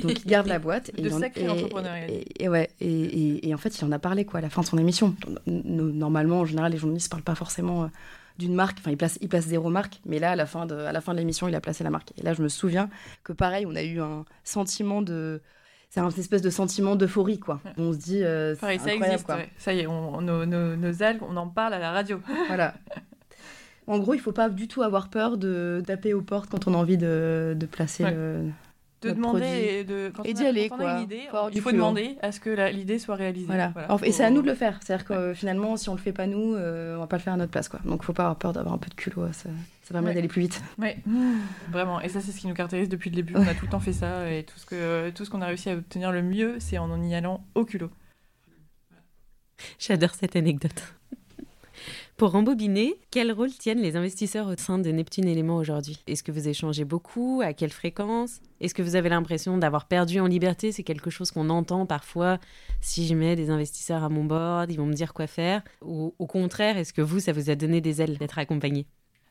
Donc, 0.02 0.24
il 0.24 0.28
garde 0.30 0.48
la 0.48 0.60
boîte. 0.60 0.92
De 0.96 1.02
il 1.08 1.14
en- 1.14 1.20
sacrés 1.20 1.46
et- 1.56 1.60
il. 1.62 1.74
Et, 2.10 2.44
et 2.44 2.50
ouais, 2.50 2.70
et, 2.82 2.88
et- 2.88 3.48
et 3.50 3.54
en 3.54 3.58
fait, 3.58 3.78
il 3.80 3.86
en 3.86 3.92
a 3.92 4.00
parlé 4.00 4.26
quoi, 4.26 4.40
à 4.40 4.42
la 4.42 4.50
fin 4.50 4.62
de 4.62 4.68
son 4.68 4.78
émission. 4.78 5.16
Normalement, 5.46 6.40
en 6.42 6.46
général, 6.46 6.72
les 6.72 6.78
journalistes 6.78 7.10
parlent 7.10 7.24
pas 7.24 7.36
forcément 7.36 7.90
d'une 8.40 8.56
marque. 8.56 8.78
Enfin, 8.80 8.92
ils 8.92 8.98
placent, 8.98 9.20
ils 9.22 9.30
placent 9.30 9.46
zéro 9.48 9.70
marque. 9.70 10.00
Mais 10.06 10.20
là, 10.20 10.32
à 10.32 10.36
la, 10.36 10.46
fin 10.46 10.66
de, 10.66 10.76
à 10.76 10.92
la 10.92 11.02
fin 11.02 11.14
de 11.14 11.20
l'émission, 11.20 11.48
il 11.48 11.56
a 11.56 11.62
placé 11.62 11.84
la 11.84 11.90
marque. 11.90 12.12
Et 12.18 12.24
là, 12.24 12.34
je 12.34 12.42
me 12.42 12.48
souviens 12.50 12.90
que 13.24 13.34
pareil, 13.34 13.66
on 13.68 13.76
a 13.76 13.84
eu 13.84 14.00
un 14.02 14.26
sentiment 14.44 15.02
de. 15.02 15.42
C'est 15.94 16.00
un 16.00 16.10
espèce 16.10 16.42
de 16.42 16.50
sentiment 16.50 16.96
d'euphorie, 16.96 17.38
quoi. 17.40 17.62
On 17.78 17.94
se 17.94 18.00
dit. 18.00 18.24
euh, 18.24 18.56
Pareil, 18.56 18.80
ça 18.80 18.96
existe. 18.96 19.28
quoi. 19.28 19.36
ouais. 19.36 19.50
Ça 19.60 19.74
y 19.76 19.82
est, 19.82 19.86
on, 19.88 20.22
nos, 20.22 20.44
nos- 20.44 20.76
nos 20.76 21.04
algues, 21.04 21.22
on 21.22 21.38
en 21.38 21.48
parle 21.48 21.76
à 21.76 21.78
la 21.80 21.92
radio. 21.92 22.20
Voilà. 22.48 22.74
En 23.86 24.00
gros, 24.00 24.16
il 24.16 24.20
faut 24.20 24.32
pas 24.32 24.50
du 24.50 24.68
tout 24.68 24.82
avoir 24.82 25.10
peur 25.10 25.38
de 25.38 25.84
taper 25.86 26.16
aux 26.16 26.24
portes 26.24 26.50
quand 26.50 26.68
on 26.68 26.74
a 26.74 26.78
envie 26.78 26.98
de, 26.98 27.54
de 27.56 27.66
placer 27.68 28.06
Ouais. 28.06 28.12
le. 28.12 28.46
De 29.10 29.14
demander 29.14 29.40
produit. 29.42 29.60
et 29.66 29.84
de 29.84 30.12
quand 30.16 30.24
Et 30.24 30.32
on 30.32 30.34
d'y 30.34 30.46
a- 30.46 30.50
aller, 30.50 30.70
quand 30.70 30.76
on 30.76 30.80
a 30.80 30.84
quoi. 30.84 30.98
une 30.98 31.04
idée, 31.04 31.22
il 31.50 31.54
du 31.54 31.62
faut 31.62 31.72
demander 31.72 32.18
à 32.22 32.32
ce 32.32 32.40
que 32.40 32.70
l'idée 32.72 33.00
soit 33.00 33.16
réalisée. 33.16 33.46
Voilà. 33.48 33.70
Voilà. 33.74 33.92
Enfin, 33.92 34.06
Et 34.06 34.12
c'est 34.12 34.24
à 34.24 34.30
nous 34.30 34.42
de 34.42 34.48
le 34.48 34.56
faire. 34.56 34.80
C'est-à-dire 34.84 35.06
que 35.06 35.14
euh, 35.14 35.34
finalement, 35.36 35.78
si 35.78 35.90
on 35.90 35.94
le 35.94 36.00
fait 36.00 36.14
pas 36.14 36.28
nous, 36.28 36.56
euh, 36.56 36.96
on 36.96 37.00
va 37.00 37.08
pas 37.08 37.18
le 37.18 37.22
faire 37.22 37.34
à 37.34 37.38
notre 37.38 37.52
place, 37.52 37.70
quoi. 37.70 37.80
Donc, 37.86 38.04
faut 38.04 38.14
pas 38.14 38.24
avoir 38.24 38.38
peur 38.38 38.54
d'avoir 38.54 38.74
un 38.74 38.78
peu 38.78 38.90
de 38.90 38.96
culot. 38.96 39.28
Ça, 39.34 39.50
ça 39.84 39.94
permet 39.94 40.10
Ouais. 40.10 40.14
d'aller 40.16 40.28
plus 40.28 40.42
vite. 40.42 40.62
Ouais, 40.78 40.98
vraiment. 41.72 42.00
Et 42.02 42.10
ça, 42.10 42.22
c'est 42.22 42.32
ce 42.32 42.40
qui 42.40 42.48
nous 42.48 42.54
caractérise 42.54 42.90
depuis 42.90 43.10
le 43.10 43.16
début. 43.16 43.34
On 43.36 43.42
a 43.48 43.54
tout 43.54 43.66
le 43.66 43.72
temps 43.72 43.80
fait 43.80 43.94
ça. 43.94 44.32
Et 44.32 44.44
tout 44.44 44.58
ce 44.58 44.66
que 44.66 45.10
tout 45.12 45.26
ce 45.26 45.30
qu'on 45.30 45.42
a 45.42 45.48
réussi 45.48 45.70
à 45.70 45.74
obtenir 45.76 46.12
le 46.12 46.22
mieux, 46.22 46.56
c'est 46.60 46.78
en 46.78 46.90
en 46.92 47.02
y 47.04 47.14
allant 47.16 47.46
au 47.56 47.66
culot. 47.66 47.90
J'adore 49.80 50.14
cette 50.16 50.36
anecdote. 50.36 50.94
Pour 52.16 52.30
rembobiner, 52.30 53.00
quel 53.10 53.32
rôle 53.32 53.50
tiennent 53.50 53.82
les 53.82 53.96
investisseurs 53.96 54.48
au 54.48 54.56
sein 54.56 54.78
de 54.78 54.92
Neptune 54.92 55.28
Éléments 55.28 55.58
aujourd'hui? 55.58 55.98
Est-ce 56.06 56.22
que 56.22 56.32
vous 56.32 56.48
échangez 56.48 56.86
beaucoup? 56.86 57.42
À 57.44 57.54
quelle 57.54 57.72
fréquence? 57.72 58.40
Est-ce 58.62 58.76
que 58.76 58.84
vous 58.84 58.96
avez 58.96 59.10
l'impression 59.10 59.58
d'avoir 59.58 59.88
perdu 59.88 60.20
en 60.20 60.28
liberté? 60.28 60.72
C'est 60.72 60.84
quelque 60.84 61.10
chose 61.10 61.32
qu'on 61.32 61.50
entend 61.50 61.88
parfois. 61.88 62.38
Si 62.82 63.08
je 63.08 63.16
mets 63.16 63.36
des 63.36 63.50
investisseurs 63.50 64.04
à 64.04 64.10
mon 64.10 64.26
board, 64.26 64.72
ils 64.72 64.78
vont 64.78 64.86
me 64.86 64.94
dire 64.94 65.16
quoi 65.16 65.26
faire? 65.26 65.64
Ou 65.82 66.14
au 66.20 66.28
contraire, 66.28 66.78
est-ce 66.78 66.94
que 66.94 67.02
vous, 67.02 67.20
ça 67.20 67.34
vous 67.34 67.50
a 67.50 67.56
donné 67.56 67.82
des 67.82 68.00
ailes 68.00 68.20
d'être 68.20 68.38
accompagné? 68.38 68.86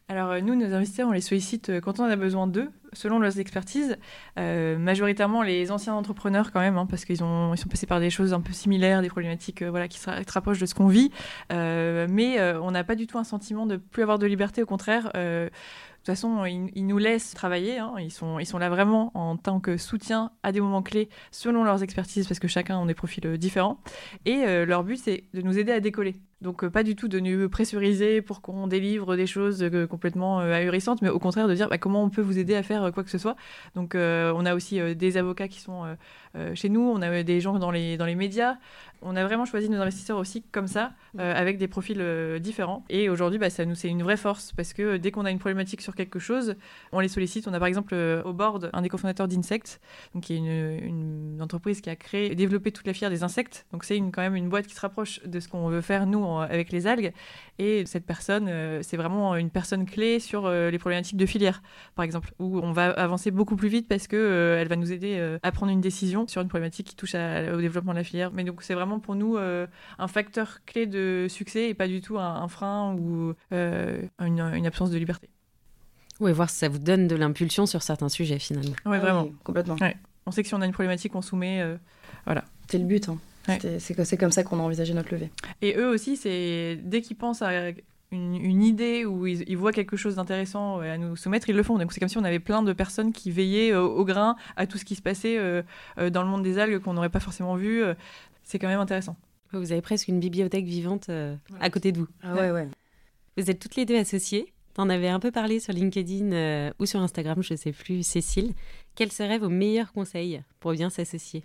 Alors 0.09 0.31
euh, 0.31 0.41
nous, 0.41 0.57
nos 0.57 0.75
investisseurs, 0.75 1.09
on 1.09 1.13
les 1.13 1.21
sollicite 1.21 1.69
euh, 1.69 1.81
quand 1.81 2.01
on 2.01 2.05
a 2.05 2.17
besoin 2.17 2.49
d'eux, 2.49 2.69
selon 2.93 3.19
leurs 3.19 3.39
expertises. 3.39 3.97
Euh, 4.39 4.79
majoritairement 4.79 5.43
les 5.43 5.71
anciens 5.71 5.95
entrepreneurs 5.95 6.53
quand 6.53 6.61
même, 6.61 6.79
hein, 6.79 6.87
parce 6.87 7.05
qu'ils 7.05 7.17
ils 7.17 7.59
sont 7.59 7.69
passés 7.71 7.87
par 7.87 8.01
des 8.01 8.11
choses 8.11 8.33
un 8.33 8.41
peu 8.41 8.53
similaires, 8.53 9.03
des 9.03 9.09
problématiques 9.09 9.63
euh, 9.63 9.71
voilà, 9.71 9.89
qui 9.89 9.99
se, 9.99 10.11
rapprochent 10.33 10.61
de 10.61 10.67
ce 10.67 10.75
qu'on 10.75 10.89
vit. 10.89 11.11
Euh, 11.53 12.07
mais 12.11 12.41
on 12.57 12.71
n'a 12.71 12.85
pas 12.85 12.95
du 12.95 13.07
tout 13.07 13.19
un 13.19 13.25
sentiment 13.25 13.67
de 13.67 13.77
plus 13.77 14.03
avoir 14.03 14.19
de 14.19 14.27
liberté, 14.27 14.63
au 14.63 14.67
contraire. 14.67 15.11
de 15.15 15.51
toute 15.99 16.07
façon, 16.07 16.45
ils, 16.45 16.87
nous 16.87 16.99
laissent 16.99 17.35
travailler. 17.35 17.79
hein. 17.79 17.95
Ils, 17.99 18.11
sont, 18.11 18.39
ils 18.39 18.47
sont 18.47 18.59
là 18.59 18.69
vraiment 18.69 19.11
en 19.15 19.37
tant 19.37 19.61
que 19.61 19.77
soutien 19.77 20.33
à 20.43 20.53
des 20.53 20.61
moments 20.61 20.83
clés 20.83 21.09
selon 21.31 21.65
leurs 21.65 21.83
expertises, 21.83 22.27
parce 22.27 22.41
que 22.41 22.49
chacun 22.49 22.83
a 22.83 22.87
des 22.87 22.95
profils 22.95 23.39
différents. 23.39 23.79
Et 24.25 24.65
leur 24.65 24.85
but, 24.85 24.97
c'est 24.97 25.25
de 25.35 25.43
nous 25.43 25.59
aider 25.59 25.73
à 25.73 25.81
décoller. 25.81 26.15
Donc, 26.41 26.67
pas 26.69 26.83
du 26.83 26.97
tout 26.97 27.07
de 27.07 27.21
nous 27.21 27.49
pressuriser 27.49 28.21
pour 28.21 28.43
qu'on 28.43 28.67
délivre 28.67 29.15
des 29.15 29.27
choses 29.27 29.65
complètement 29.89 30.41
ahurissantes, 30.41 31.01
mais 31.03 31.09
au 31.09 31.21
contraire 31.21 31.47
de 31.47 31.55
dire 31.55 31.69
bah, 31.69 31.79
comment 31.79 32.03
on 32.03 32.11
peut 32.11 32.23
vous 32.23 32.39
aider 32.39 32.57
à 32.57 32.65
faire 32.65 32.82
euh, 32.85 32.91
quoi 32.91 33.05
que 33.05 33.11
ce 33.11 33.19
soit. 33.19 33.37
Donc, 33.75 33.95
euh, 33.95 34.33
on 34.37 34.45
a 34.47 34.55
aussi 34.55 34.81
euh, 34.81 34.95
des 34.95 35.17
avocats 35.17 35.49
qui 35.49 35.61
sont 35.61 35.97
chez 36.55 36.71
nous, 36.71 36.81
on 36.81 37.03
a 37.03 37.23
des 37.23 37.41
gens 37.41 37.59
dans 37.59 37.71
les 37.71 38.15
médias. 38.15 38.57
On 39.05 39.17
a 39.17 39.25
vraiment 39.25 39.45
choisi 39.45 39.69
nos 39.69 39.81
investisseurs 39.81 40.19
aussi 40.19 40.43
comme 40.53 40.67
ça, 40.67 40.93
euh, 41.19 41.35
avec 41.35 41.59
des 41.59 41.69
profils 41.69 42.01
euh, 42.01 42.39
différents. 42.39 42.85
Et 42.89 43.09
aujourd'hui, 43.09 43.39
bah, 43.39 43.51
ça 43.51 43.65
nous 43.65 43.75
c'est 43.75 43.89
une 43.89 44.03
vraie 44.03 44.17
force 44.17 44.53
parce 44.53 44.73
que 44.73 44.83
euh, 44.83 44.99
dès 44.99 45.11
qu'on 45.11 45.25
a 45.25 45.31
une 45.31 45.39
problématique 45.39 45.81
sur 45.81 45.95
quelque 45.95 46.19
chose, 46.19 46.55
on 46.93 47.01
les 47.01 47.09
sollicite. 47.09 47.49
On 47.49 47.53
a 47.53 47.59
par 47.59 47.69
exemple 47.69 47.95
au 48.25 48.33
board 48.33 48.71
un 48.73 48.83
des 48.83 48.89
cofondateurs 48.89 49.29
d'Insect, 49.29 49.81
donc 50.15 50.25
qui 50.25 50.35
est 50.35 50.37
une, 50.37 51.35
une, 51.37 51.43
entreprise 51.43 51.81
qui 51.81 51.91
a 51.91 51.97
créé 51.97 52.31
et 52.31 52.35
développé 52.35 52.71
toute 52.71 52.87
la 52.87 52.93
filière 52.93 53.11
des 53.11 53.25
insectes. 53.25 53.67
Donc 53.73 53.85
c'est 53.85 53.97
quand 53.97 54.23
même 54.23 54.37
une 54.37 54.49
boîte 54.49 54.67
qui 54.67 54.75
se 54.75 54.81
rapproche 54.81 55.21
de 55.25 55.41
ce 55.41 55.49
qu'on 55.49 55.69
veut 55.69 55.81
faire 55.81 56.07
nous 56.07 56.25
avec 56.39 56.71
les 56.71 56.87
algues. 56.87 57.13
Et 57.59 57.85
cette 57.87 58.07
personne, 58.07 58.51
c'est 58.83 58.97
vraiment 58.97 59.35
une 59.35 59.51
personne 59.51 59.85
clé 59.85 60.21
sur 60.21 60.49
les 60.49 60.79
problématiques 60.79 61.17
de 61.17 61.27
filière, 61.27 61.63
par 61.97 62.05
exemple, 62.05 62.33
où 62.39 62.61
on 62.61 62.73
va 62.73 62.91
avancer 62.91 63.31
beaucoup 63.31 63.57
plus 63.57 63.69
vite 63.69 63.89
parce 63.89 64.07
que 64.07 64.57
elle 64.59 64.69
va 64.69 64.77
nous 64.77 64.93
aider 64.93 65.37
à 65.43 65.53
prendre 65.53 65.73
une 65.73 65.81
décision 65.81 66.27
sur 66.29 66.43
une 66.43 66.49
problématique 66.49 66.87
qui 66.89 66.97
touche 66.97 67.15
au 67.15 67.61
développement 67.61 67.93
de 67.93 67.99
la 67.99 68.05
filière. 68.05 68.31
Mais 68.33 68.45
donc 68.45 68.63
c'est 68.63 68.75
vraiment 68.75 68.92
pour 69.01 69.15
nous 69.15 69.37
un 69.37 70.09
facteur 70.09 70.65
clé 70.67 70.87
de 70.87 71.27
succès 71.29 71.69
et 71.69 71.75
pas 71.75 71.89
du 71.89 72.01
tout 72.01 72.19
un, 72.19 72.49
frein 72.49 72.95
ou 72.95 73.35
euh, 73.53 74.03
une, 74.21 74.67
absence 74.67 74.91
de 74.91 74.99
liberté. 74.99 75.29
Oui, 76.21 76.33
voir 76.33 76.51
si 76.51 76.59
ça 76.59 76.69
vous 76.69 76.79
donne 76.79 77.09
de 77.09 77.17
l'impulsion 77.17 77.67
sur 77.67 77.83
certains 77.83 78.09
sujets 78.09 78.39
finalement. 78.39 78.75
Oui, 78.87 78.99
vraiment. 78.99 79.29
Ah 79.29 79.41
complètement. 79.45 79.77
On 80.27 80.31
sait 80.31 80.43
que 80.43 80.49
si 80.49 80.55
on 80.55 80.61
a 80.61 80.67
une 80.67 80.73
problématique, 80.73 81.15
on 81.15 81.23
soumet. 81.23 81.61
Euh, 81.61 81.77
voilà. 82.27 82.45
C'est 82.69 82.79
le 82.79 82.85
but. 82.85 83.09
Hein. 83.09 83.19
C'est 83.79 84.17
comme 84.17 84.31
ça 84.31 84.45
qu'on 84.45 84.61
a 84.61 84.63
envisagé 84.63 84.95
notre 84.95 85.13
levée. 85.13 85.31
Et 85.63 85.75
eux 85.77 85.89
aussi, 85.89 86.17
c'est 86.17 86.79
dès 86.85 87.03
qu'ils 87.03 87.17
pensent 87.17 87.43
à 87.43 87.73
une, 88.13 88.63
idée 88.63 89.05
ou 89.05 89.27
ils, 89.27 89.57
voient 89.57 89.73
quelque 89.73 89.97
chose 89.97 90.17
d'intéressant 90.17 90.81
à 90.81 90.99
nous 90.99 91.17
soumettre, 91.17 91.49
ils 91.49 91.57
le 91.57 91.63
font. 91.63 91.79
Donc 91.79 91.93
c'est 91.93 92.01
comme 92.01 92.09
si 92.09 92.19
on 92.19 92.25
avait 92.25 92.39
plein 92.39 92.63
de 92.63 92.73
personnes 92.73 93.13
qui 93.13 93.31
veillaient 93.31 93.73
euh, 93.73 93.83
au 93.83 94.05
grain 94.05 94.37
à 94.57 94.67
tout 94.67 94.79
ce 94.79 94.85
qui 94.85 94.95
se 94.95 95.03
passait 95.03 95.37
dans 95.97 96.23
le 96.23 96.29
monde 96.29 96.43
des 96.43 96.59
algues 96.59 96.79
qu'on 96.79 96.95
n'aurait 96.95 97.09
pas 97.09 97.21
forcément 97.21 97.57
vu. 97.57 97.83
c'est 98.45 98.59
quand 98.59 98.69
même 98.69 98.81
intéressant. 98.81 99.17
Vous 99.53 99.73
avez 99.73 99.83
presque 99.83 100.09
une 100.09 100.21
bibliothèque 100.21 100.65
vivante 100.65 101.09
euh, 101.09 101.37
à 101.61 101.69
côté 101.69 101.93
de 101.93 101.99
vous. 101.99 102.09
Ah 102.23 102.35
ouais, 102.35 102.51
ouais. 102.51 102.69
Vous 103.37 103.51
êtes 103.51 103.59
toutes 103.59 103.77
les 103.77 103.85
deux 103.85 103.99
associées. 103.99 104.53
en 104.79 104.89
avais 104.89 105.09
un 105.09 105.21
peu 105.21 105.31
parlé 105.31 105.61
sur 105.61 105.73
LinkedIn 105.73 106.33
euh, 106.33 106.71
ou 106.79 106.87
sur 106.87 107.01
Instagram, 107.01 107.43
je 107.43 107.55
ne 107.55 107.59
sais 107.59 107.73
plus, 107.73 108.03
Cécile. 108.03 108.55
Quels 108.95 109.13
seraient 109.13 109.39
vos 109.39 109.49
meilleurs 109.49 109.93
conseils 109.93 110.43
pour 110.61 110.73
bien 110.73 110.91
s'associer? 110.91 111.45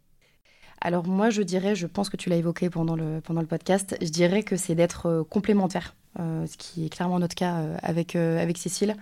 Alors 0.80 1.08
moi, 1.08 1.30
je 1.30 1.42
dirais, 1.42 1.76
je 1.76 1.88
pense 1.88 2.10
que 2.10 2.18
tu 2.18 2.30
l'as 2.30 2.36
évoqué 2.36 2.70
pendant 2.70 2.96
le, 2.96 3.20
pendant 3.20 3.42
le 3.42 3.48
podcast, 3.48 3.98
je 4.00 4.10
dirais 4.10 4.44
que 4.44 4.56
c'est 4.56 4.76
d'être 4.76 5.08
euh, 5.08 5.24
complémentaire, 5.24 5.96
ce 6.18 6.58
qui 6.58 6.86
est 6.86 6.90
clairement 6.90 7.20
notre 7.20 7.36
cas 7.36 7.62
avec, 7.82 8.16
avec 8.16 8.58
Cécile. 8.58 8.96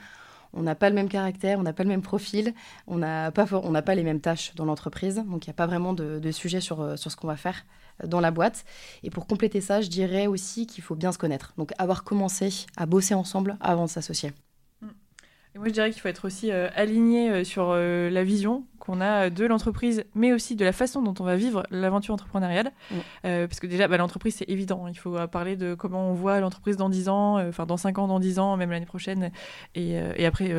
On 0.53 0.61
n'a 0.63 0.75
pas 0.75 0.89
le 0.89 0.95
même 0.95 1.09
caractère, 1.09 1.59
on 1.59 1.63
n'a 1.63 1.73
pas 1.73 1.83
le 1.83 1.89
même 1.89 2.01
profil, 2.01 2.53
on 2.87 2.97
n'a 2.97 3.31
pas, 3.31 3.45
pas 3.45 3.95
les 3.95 4.03
mêmes 4.03 4.21
tâches 4.21 4.55
dans 4.55 4.63
l'entreprise, 4.65 5.23
donc 5.27 5.45
il 5.45 5.49
n'y 5.49 5.51
a 5.51 5.55
pas 5.55 5.67
vraiment 5.67 5.93
de, 5.93 6.31
sujet 6.31 6.61
sur, 6.61 6.97
sur 6.97 7.11
ce 7.11 7.15
qu'on 7.17 7.27
va 7.27 7.35
faire 7.35 7.65
dans 8.03 8.19
la 8.19 8.31
boîte. 8.31 8.65
Et 9.03 9.09
pour 9.09 9.27
compléter 9.27 9.61
ça, 9.61 9.81
je 9.81 9.89
dirais 9.89 10.27
aussi 10.27 10.67
qu'il 10.67 10.83
faut 10.83 10.95
bien 10.95 11.11
se 11.11 11.17
connaître. 11.17 11.53
Donc 11.57 11.73
avoir 11.77 12.03
commencé 12.03 12.65
à 12.77 12.85
bosser 12.85 13.13
ensemble 13.13 13.57
avant 13.59 13.85
de 13.85 13.89
s'associer. 13.89 14.31
Et 15.55 15.57
moi, 15.57 15.69
je 15.69 15.73
dirais 15.73 15.91
qu'il 15.91 16.01
faut 16.01 16.09
être 16.09 16.25
aussi 16.25 16.51
euh, 16.51 16.67
aligné 16.75 17.31
euh, 17.31 17.43
sur 17.45 17.69
euh, 17.69 18.09
la 18.09 18.25
vision 18.25 18.65
qu'on 18.85 19.01
a 19.01 19.29
de 19.29 19.45
l'entreprise, 19.45 20.03
mais 20.13 20.33
aussi 20.33 20.55
de 20.55 20.63
la 20.63 20.71
façon 20.71 21.01
dont 21.01 21.13
on 21.19 21.23
va 21.23 21.35
vivre 21.35 21.63
l'aventure 21.71 22.13
entrepreneuriale. 22.13 22.71
Mm. 22.91 22.97
parce 23.23 23.59
que 23.59 23.67
déjà, 23.67 23.87
bah, 23.87 23.97
l'entreprise, 23.97 24.35
c'est 24.35 24.49
évident. 24.49 24.87
Il 24.87 24.97
faut 24.97 25.15
parler 25.27 25.55
de 25.55 25.73
comment 25.73 26.09
on 26.09 26.13
voit 26.13 26.39
l'entreprise 26.39 26.77
dans 26.77 26.89
10 26.89 27.09
ans, 27.09 27.47
enfin 27.47 27.65
dans 27.65 27.77
5 27.77 27.97
ans, 27.99 28.07
dans 28.07 28.19
10 28.19 28.39
ans, 28.39 28.57
même 28.57 28.71
l'année 28.71 28.85
prochaine. 28.85 29.31
Et, 29.75 29.95
et 30.15 30.25
après, 30.25 30.53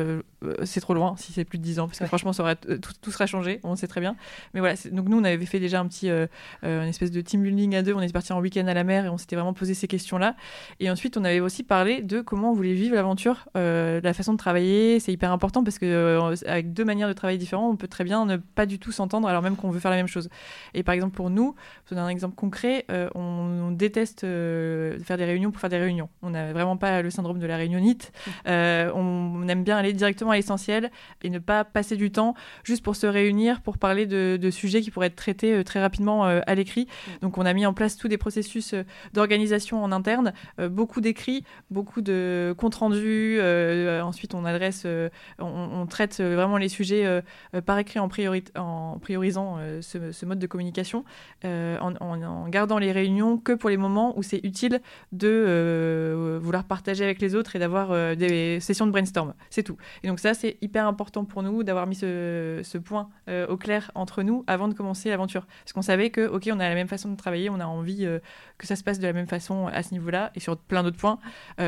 c'est 0.63 0.81
trop 0.81 0.93
loin 0.93 1.15
si 1.17 1.33
c'est 1.33 1.45
plus 1.45 1.57
de 1.57 1.63
10 1.63 1.79
ans, 1.79 1.87
parce 1.87 1.99
que 1.99 2.05
franchement, 2.05 2.33
ça 2.33 2.55
tout, 2.55 3.11
sera 3.11 3.25
changé, 3.25 3.59
on 3.63 3.75
sait 3.75 3.87
très 3.87 4.01
bien. 4.01 4.15
Mais 4.53 4.59
voilà, 4.59 4.75
donc 4.91 5.07
nous, 5.07 5.19
on 5.19 5.23
avait 5.23 5.45
fait 5.45 5.59
déjà 5.59 5.79
un 5.79 5.87
petit, 5.87 6.09
une 6.09 6.87
espèce 6.87 7.11
de 7.11 7.21
team 7.21 7.41
building 7.41 7.75
à 7.75 7.81
deux. 7.81 7.93
On 7.93 8.01
est 8.01 8.11
parti 8.11 8.33
en 8.33 8.39
week-end 8.39 8.67
à 8.67 8.73
la 8.73 8.83
mer 8.83 9.05
et 9.05 9.09
on 9.09 9.17
s'était 9.17 9.35
vraiment 9.35 9.53
posé 9.53 9.73
ces 9.73 9.87
questions-là. 9.87 10.35
Et 10.79 10.89
ensuite, 10.89 11.17
on 11.17 11.23
avait 11.23 11.39
aussi 11.39 11.63
parlé 11.63 12.01
de 12.01 12.21
comment 12.21 12.51
on 12.51 12.53
voulait 12.53 12.73
vivre 12.73 12.95
l'aventure, 12.95 13.47
la 13.55 14.13
façon 14.13 14.33
de 14.33 14.37
travailler 14.37 14.67
c'est 14.99 15.11
hyper 15.11 15.31
important 15.31 15.63
parce 15.63 15.79
que 15.79 15.85
euh, 15.85 16.35
avec 16.45 16.73
deux 16.73 16.85
manières 16.85 17.07
de 17.07 17.13
travailler 17.13 17.37
différentes, 17.37 17.73
on 17.73 17.75
peut 17.75 17.87
très 17.87 18.03
bien 18.03 18.16
ne 18.25 18.37
pas 18.37 18.65
du 18.65 18.79
tout 18.79 18.91
s'entendre 18.91 19.27
alors 19.27 19.41
même 19.41 19.55
qu'on 19.55 19.69
veut 19.69 19.79
faire 19.79 19.91
la 19.91 19.97
même 19.97 20.07
chose. 20.07 20.29
Et 20.73 20.83
par 20.83 20.93
exemple 20.93 21.15
pour 21.15 21.29
nous, 21.29 21.55
pour 21.85 21.95
donner 21.95 22.01
un 22.01 22.09
exemple 22.09 22.35
concret, 22.35 22.85
euh, 22.91 23.09
on, 23.15 23.71
déteste 23.71 24.23
euh, 24.23 24.97
faire 24.99 25.17
des 25.17 25.25
réunions 25.25 25.51
pour 25.51 25.61
faire 25.61 25.69
des 25.69 25.77
réunions. 25.77 26.09
On 26.21 26.31
n'a 26.31 26.53
vraiment 26.53 26.77
pas 26.77 27.01
le 27.01 27.09
syndrome 27.09 27.39
de 27.39 27.45
la 27.45 27.57
réunionnite. 27.57 28.11
On, 28.47 29.47
aime 29.47 29.63
bien 29.63 29.77
aller 29.77 29.93
directement 29.93 30.31
à 30.31 30.35
l'essentiel 30.35 30.91
et 31.21 31.29
ne 31.29 31.39
pas 31.39 31.63
passer 31.63 31.95
du 31.95 32.11
temps 32.11 32.33
juste 32.63 32.83
pour 32.83 32.95
se 32.95 33.07
réunir, 33.07 33.61
pour 33.61 33.77
parler 33.77 34.05
de, 34.05 34.49
sujets 34.49 34.81
qui 34.81 34.91
pourraient 34.91 35.07
être 35.07 35.15
traités 35.15 35.63
très 35.63 35.79
rapidement 35.79 36.23
à 36.23 36.55
l'écrit. 36.55 36.87
Donc 37.21 37.37
on 37.37 37.45
a 37.45 37.53
mis 37.53 37.65
en 37.65 37.73
place 37.73 37.95
tous 37.95 38.07
des 38.07 38.17
processus 38.17 38.73
d'organisation 39.13 39.83
en 39.83 39.91
interne, 39.91 40.33
beaucoup 40.69 41.01
d'écrits, 41.01 41.43
beaucoup 41.69 42.01
de 42.01 42.53
comptes 42.57 42.75
rendus. 42.75 43.39
ensuite 43.41 44.33
on 44.33 44.43
adresse 44.45 44.85
euh, 44.85 45.09
on, 45.39 45.85
traite 45.85 46.17
euh, 46.19 46.35
vraiment 46.35 46.57
les 46.57 46.69
sujets 46.69 47.05
euh, 47.05 47.21
par 47.65 47.77
écrit 47.77 47.99
en, 47.99 48.06
en 48.55 48.99
priorisant 48.99 49.57
ce, 49.81 50.25
mode 50.25 50.39
de 50.39 50.47
communication, 50.47 51.03
en, 51.43 52.47
gardant 52.49 52.77
les 52.77 52.91
réunions 52.91 53.37
que 53.37 53.53
pour 53.53 53.69
les 53.69 53.77
moments 53.77 54.17
où 54.17 54.23
c'est 54.23 54.39
utile 54.43 54.81
de 55.11 56.37
vouloir 56.41 56.63
partager 56.65 57.03
avec 57.03 57.21
les 57.21 57.35
autres 57.35 57.55
et 57.55 57.59
d'avoir 57.59 58.15
des 58.15 58.59
sessions 58.59 58.85
de 58.85 58.91
brainstorm. 58.91 59.33
C'est 59.49 59.63
tout. 59.63 59.77
Et 60.03 60.07
donc 60.07 60.19
ça, 60.19 60.33
c'est 60.33 60.57
hyper 60.61 60.87
important 60.87 61.25
pour 61.25 61.43
nous 61.43 61.63
d'avoir 61.63 61.87
mis 61.87 61.95
ce, 61.95 62.77
point 62.77 63.09
au 63.49 63.57
clair 63.57 63.91
entre 63.95 64.23
nous 64.23 64.43
avant 64.47 64.67
de 64.67 64.73
commencer 64.73 65.09
l'aventure. 65.09 65.45
Parce 65.63 65.73
qu'on 65.73 65.81
savait 65.81 66.09
que, 66.09 66.27
OK, 66.27 66.49
on 66.51 66.59
a 66.59 66.69
la 66.69 66.75
même 66.75 66.87
façon 66.87 67.11
de 67.11 67.15
travailler, 67.15 67.49
on 67.49 67.59
a 67.59 67.65
envie 67.65 68.07
que 68.57 68.67
ça 68.67 68.75
se 68.75 68.83
passe 68.83 68.99
de 68.99 69.07
la 69.07 69.13
même 69.13 69.27
façon 69.27 69.67
à 69.67 69.83
ce 69.83 69.93
niveau-là 69.93 70.31
et 70.35 70.39
sur 70.39 70.57
plein 70.57 70.83
d'autres 70.83 70.97
points. 70.97 71.19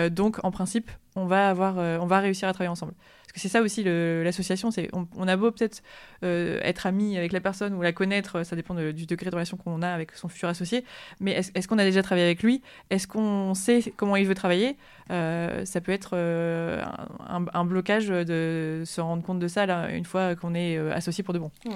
donc, 0.10 0.40
en 0.44 0.52
principe, 0.52 0.92
on 1.20 1.28
va, 1.28 1.50
avoir, 1.50 1.78
on 1.78 2.06
va 2.06 2.20
réussir 2.20 2.48
à 2.48 2.54
travailler 2.54 2.72
ensemble. 2.72 2.94
Parce 3.30 3.34
que 3.36 3.40
c'est 3.42 3.50
ça 3.50 3.62
aussi 3.62 3.84
l'association, 3.84 4.72
c'est 4.72 4.90
on, 4.92 5.28
a 5.28 5.38
beau 5.38 5.52
peut-être 5.52 5.84
euh, 6.24 6.60
être 6.64 6.88
ami 6.88 7.16
avec 7.16 7.32
la 7.32 7.40
personne 7.40 7.76
ou 7.76 7.84
la 7.84 7.92
connaître, 7.92 8.44
ça 8.44 8.56
dépend 8.56 8.74
du 8.74 9.06
degré 9.06 9.30
de 9.30 9.36
relation 9.36 9.56
qu'on 9.56 9.84
a 9.84 9.90
avec 9.90 10.14
son 10.14 10.30
futur 10.30 10.50
associé, 10.50 10.84
mais 11.20 11.34
est-ce 11.34 11.68
qu'on 11.68 11.78
a 11.78 11.84
déjà 11.84 12.02
travaillé 12.02 12.26
avec 12.26 12.42
lui? 12.42 12.64
Est-ce 12.90 13.08
qu'on 13.08 13.54
sait 13.54 13.94
comment 13.98 14.16
il 14.16 14.26
veut 14.26 14.34
travailler? 14.34 14.78
Euh, 15.12 15.64
Ça 15.66 15.80
peut 15.80 15.92
être 15.92 16.12
euh, 16.14 16.84
un, 17.28 17.66
blocage 17.66 18.08
de 18.08 18.82
se 18.84 19.00
rendre 19.00 19.22
compte 19.22 19.38
de 19.38 19.48
ça 19.48 19.68
là, 19.68 19.92
une 19.92 20.06
fois 20.06 20.36
qu'on 20.36 20.56
est 20.56 20.80
associé 20.92 21.24
pour 21.24 21.36
de 21.36 21.40
bon. 21.40 21.52
Mm. 21.66 21.76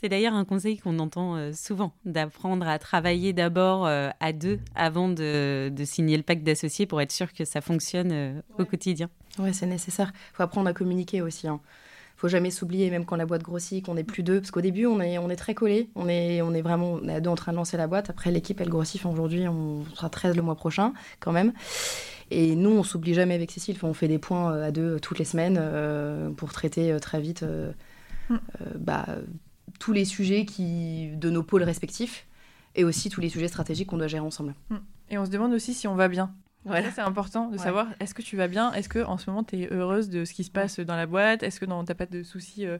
C'est 0.00 0.08
d'ailleurs 0.08 0.34
un 0.34 0.44
conseil 0.44 0.78
qu'on 0.78 1.00
entend 1.00 1.34
euh, 1.34 1.50
souvent, 1.52 1.92
d'apprendre 2.04 2.68
à 2.68 2.78
travailler 2.78 3.32
d'abord 3.32 3.84
euh, 3.84 4.10
à 4.20 4.32
deux 4.32 4.60
avant 4.76 5.08
de, 5.08 5.72
signer 5.84 6.16
le 6.16 6.22
pacte 6.22 6.44
d'associés 6.44 6.86
pour 6.86 7.00
être 7.00 7.10
sûr 7.10 7.32
que 7.32 7.44
ça 7.44 7.60
fonctionne 7.60 8.12
euh, 8.12 8.40
au 8.58 8.64
quotidien. 8.64 9.10
Oui, 9.40 9.52
c'est 9.52 9.66
nécessaire. 9.66 10.12
Il 10.14 10.36
faut 10.36 10.44
apprendre 10.44 10.68
à 10.68 10.72
communiquer 10.72 11.20
aussi. 11.20 11.48
Hein. 11.48 11.58
faut 12.16 12.28
jamais 12.28 12.52
s'oublier, 12.52 12.92
même 12.92 13.06
quand 13.06 13.16
la 13.16 13.26
boîte 13.26 13.42
grossit, 13.42 13.84
qu'on 13.84 13.94
n'est 13.94 14.04
plus 14.04 14.22
deux. 14.22 14.40
Parce 14.40 14.52
qu'au 14.52 14.60
début, 14.60 14.86
on 14.86 15.00
est, 15.00 15.18
on 15.18 15.30
est 15.30 15.36
très 15.36 15.54
collés. 15.54 15.88
On 15.96 16.08
est, 16.08 16.42
on 16.42 16.54
est 16.54 16.62
vraiment 16.62 16.92
on 17.02 17.08
est 17.08 17.14
à 17.14 17.20
deux 17.20 17.30
en 17.30 17.34
train 17.34 17.50
de 17.50 17.56
lancer 17.56 17.76
la 17.76 17.88
boîte. 17.88 18.08
Après, 18.08 18.30
l'équipe, 18.30 18.60
elle 18.60 18.68
grossit. 18.68 19.04
aujourd'hui, 19.04 19.48
on 19.48 19.84
sera 19.96 20.08
13 20.08 20.36
le 20.36 20.42
mois 20.42 20.54
prochain, 20.54 20.92
quand 21.18 21.32
même. 21.32 21.52
Et 22.30 22.54
nous, 22.54 22.70
on 22.70 22.84
s'oublie 22.84 23.14
jamais 23.14 23.34
avec 23.34 23.50
Cécile. 23.50 23.76
on 23.82 23.94
fait 23.94 24.06
des 24.06 24.20
points 24.20 24.62
à 24.62 24.70
deux 24.70 25.00
toutes 25.00 25.18
les 25.18 25.24
semaines 25.24 25.60
pour 26.36 26.52
traiter 26.52 26.96
très 27.00 27.20
vite 27.20 27.44
mm. 28.30 28.36
bah, 28.76 29.06
tous 29.78 29.92
les 29.92 30.04
sujets 30.04 30.44
qui, 30.44 31.10
de 31.16 31.30
nos 31.30 31.42
pôles 31.42 31.62
respectifs 31.62 32.26
et 32.74 32.84
aussi 32.84 33.10
tous 33.10 33.20
les 33.20 33.28
sujets 33.28 33.48
stratégiques 33.48 33.88
qu'on 33.88 33.98
doit 33.98 34.08
gérer 34.08 34.24
ensemble. 34.24 34.54
Mm. 34.70 34.76
Et 35.10 35.18
on 35.18 35.24
se 35.24 35.30
demande 35.30 35.52
aussi 35.52 35.74
si 35.74 35.88
on 35.88 35.94
va 35.94 36.08
bien. 36.08 36.34
Voilà. 36.64 36.90
C'est 36.90 37.00
important 37.00 37.48
de 37.48 37.56
savoir 37.56 37.86
est-ce 38.00 38.14
que 38.14 38.20
tu 38.20 38.36
vas 38.36 38.48
bien? 38.48 38.72
Est-ce 38.72 38.88
que 38.88 38.98
en 38.98 39.16
ce 39.16 39.30
moment 39.30 39.42
tu 39.44 39.56
es 39.56 39.72
heureuse 39.72 40.10
de 40.10 40.24
ce 40.24 40.34
qui 40.34 40.44
se 40.44 40.50
passe 40.50 40.80
dans 40.80 40.96
la 40.96 41.06
boîte? 41.06 41.42
Est-ce 41.42 41.60
que 41.60 41.64
tu 41.64 41.70
n'as 41.70 41.94
pas 41.94 42.06
de 42.06 42.22
soucis 42.22 42.66
euh, 42.66 42.78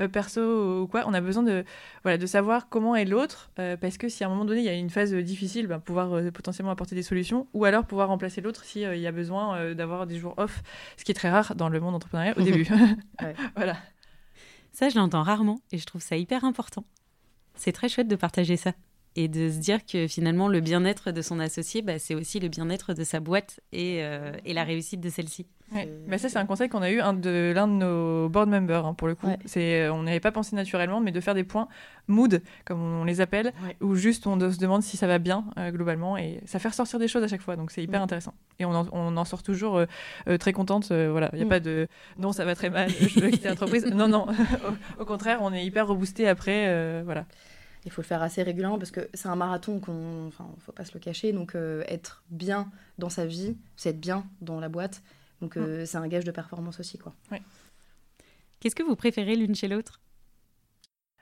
euh, 0.00 0.08
perso 0.08 0.82
ou 0.82 0.86
quoi? 0.88 1.04
On 1.06 1.14
a 1.14 1.20
besoin 1.20 1.42
de, 1.42 1.64
voilà, 2.02 2.18
de 2.18 2.26
savoir 2.26 2.68
comment 2.68 2.96
est 2.96 3.04
l'autre 3.04 3.50
euh, 3.58 3.76
parce 3.76 3.96
que 3.96 4.08
si 4.08 4.24
à 4.24 4.26
un 4.26 4.30
moment 4.30 4.44
donné 4.44 4.60
il 4.60 4.66
y 4.66 4.68
a 4.68 4.74
une 4.74 4.90
phase 4.90 5.14
difficile, 5.14 5.66
ben, 5.66 5.78
pouvoir 5.78 6.10
potentiellement 6.32 6.72
apporter 6.72 6.94
des 6.94 7.02
solutions 7.02 7.46
ou 7.52 7.64
alors 7.64 7.84
pouvoir 7.84 8.08
remplacer 8.08 8.40
l'autre 8.40 8.64
s'il 8.64 8.82
il 8.82 9.00
y 9.00 9.06
a 9.06 9.12
besoin 9.12 9.74
d'avoir 9.74 10.06
des 10.06 10.18
jours 10.18 10.34
off, 10.36 10.62
ce 10.96 11.04
qui 11.04 11.12
est 11.12 11.14
très 11.14 11.30
rare 11.30 11.54
dans 11.54 11.68
le 11.68 11.78
monde 11.80 11.94
entrepreneurial 11.94 12.34
au 12.38 12.42
début. 12.42 12.66
voilà. 13.56 13.76
Ça, 14.78 14.88
je 14.88 14.96
l'entends 14.96 15.24
rarement 15.24 15.60
et 15.72 15.78
je 15.78 15.86
trouve 15.86 16.02
ça 16.02 16.16
hyper 16.16 16.44
important. 16.44 16.84
C'est 17.56 17.72
très 17.72 17.88
chouette 17.88 18.06
de 18.06 18.14
partager 18.14 18.56
ça 18.56 18.74
et 19.16 19.28
de 19.28 19.50
se 19.50 19.58
dire 19.58 19.84
que 19.84 20.06
finalement 20.06 20.48
le 20.48 20.60
bien-être 20.60 21.10
de 21.10 21.22
son 21.22 21.40
associé, 21.40 21.82
bah, 21.82 21.98
c'est 21.98 22.14
aussi 22.14 22.40
le 22.40 22.48
bien-être 22.48 22.94
de 22.94 23.04
sa 23.04 23.20
boîte 23.20 23.60
et, 23.72 24.04
euh, 24.04 24.32
et 24.44 24.52
la 24.52 24.64
réussite 24.64 25.00
de 25.00 25.10
celle-ci. 25.10 25.46
Mais 26.06 26.16
ça, 26.16 26.30
c'est 26.30 26.38
un 26.38 26.46
conseil 26.46 26.70
qu'on 26.70 26.80
a 26.80 26.90
eu 26.90 27.00
un 27.00 27.12
de 27.12 27.52
l'un 27.54 27.68
de 27.68 27.74
nos 27.74 28.30
board 28.30 28.48
members 28.48 28.86
hein, 28.86 28.94
pour 28.94 29.06
le 29.06 29.14
coup. 29.14 29.26
C'est, 29.44 29.82
euh, 29.82 29.92
on 29.92 30.04
n'avait 30.04 30.20
pas 30.20 30.32
pensé 30.32 30.56
naturellement, 30.56 31.00
mais 31.00 31.12
de 31.12 31.20
faire 31.20 31.34
des 31.34 31.44
points 31.44 31.68
mood, 32.06 32.42
comme 32.64 32.80
on 32.80 33.04
les 33.04 33.20
appelle, 33.20 33.52
où 33.82 33.94
juste 33.94 34.26
on 34.26 34.38
se 34.40 34.58
demande 34.58 34.82
si 34.82 34.96
ça 34.96 35.06
va 35.06 35.18
bien 35.18 35.44
euh, 35.58 35.70
globalement, 35.70 36.16
et 36.16 36.40
ça 36.46 36.58
fait 36.58 36.68
ressortir 36.68 36.98
des 36.98 37.06
choses 37.06 37.22
à 37.22 37.28
chaque 37.28 37.42
fois, 37.42 37.56
donc 37.56 37.70
c'est 37.70 37.82
hyper 37.82 38.00
intéressant. 38.00 38.32
Et 38.58 38.64
on 38.64 38.74
en, 38.74 38.86
on 38.92 39.14
en 39.18 39.24
sort 39.26 39.42
toujours 39.42 39.82
très 40.40 40.54
contente. 40.54 40.90
voilà, 40.90 41.28
il 41.34 41.36
n'y 41.36 41.42
a 41.42 41.46
mm. 41.46 41.48
pas 41.50 41.60
de 41.60 41.86
non, 42.18 42.32
ça 42.32 42.46
va 42.46 42.54
très 42.54 42.70
mal, 42.70 42.88
je 42.88 43.20
veux 43.20 43.28
quitter 43.28 43.48
l'entreprise. 43.48 43.84
non, 43.84 44.08
non, 44.08 44.26
au, 44.98 45.02
au, 45.02 45.04
contraire, 45.04 45.40
on 45.42 45.52
est 45.52 45.66
hyper 45.66 45.86
reboosté 45.86 46.26
après. 46.28 47.02
voilà. 47.02 47.26
Il 47.84 47.90
faut 47.90 48.02
le 48.02 48.06
faire 48.06 48.22
assez 48.22 48.42
régulièrement 48.42 48.78
parce 48.78 48.90
que 48.90 49.08
c'est 49.14 49.28
un 49.28 49.36
marathon 49.36 49.80
qu'on. 49.80 50.26
Enfin, 50.28 50.48
faut 50.60 50.72
pas 50.72 50.84
se 50.84 50.92
le 50.94 51.00
cacher. 51.00 51.32
Donc, 51.32 51.54
euh, 51.54 51.84
être 51.88 52.22
bien 52.30 52.70
dans 52.98 53.08
sa 53.08 53.26
vie, 53.26 53.56
c'est 53.76 53.90
être 53.90 54.00
bien 54.00 54.24
dans 54.40 54.60
la 54.60 54.68
boîte. 54.68 55.02
Donc 55.40 55.56
euh, 55.56 55.86
c'est 55.86 55.98
un 55.98 56.08
gage 56.08 56.24
de 56.24 56.32
performance 56.32 56.80
aussi. 56.80 56.98
quoi. 56.98 57.14
Qu'est-ce 58.60 58.74
que 58.74 58.82
vous 58.82 58.96
préférez 58.96 59.36
l'une 59.36 59.54
chez 59.54 59.68
l'autre? 59.68 60.00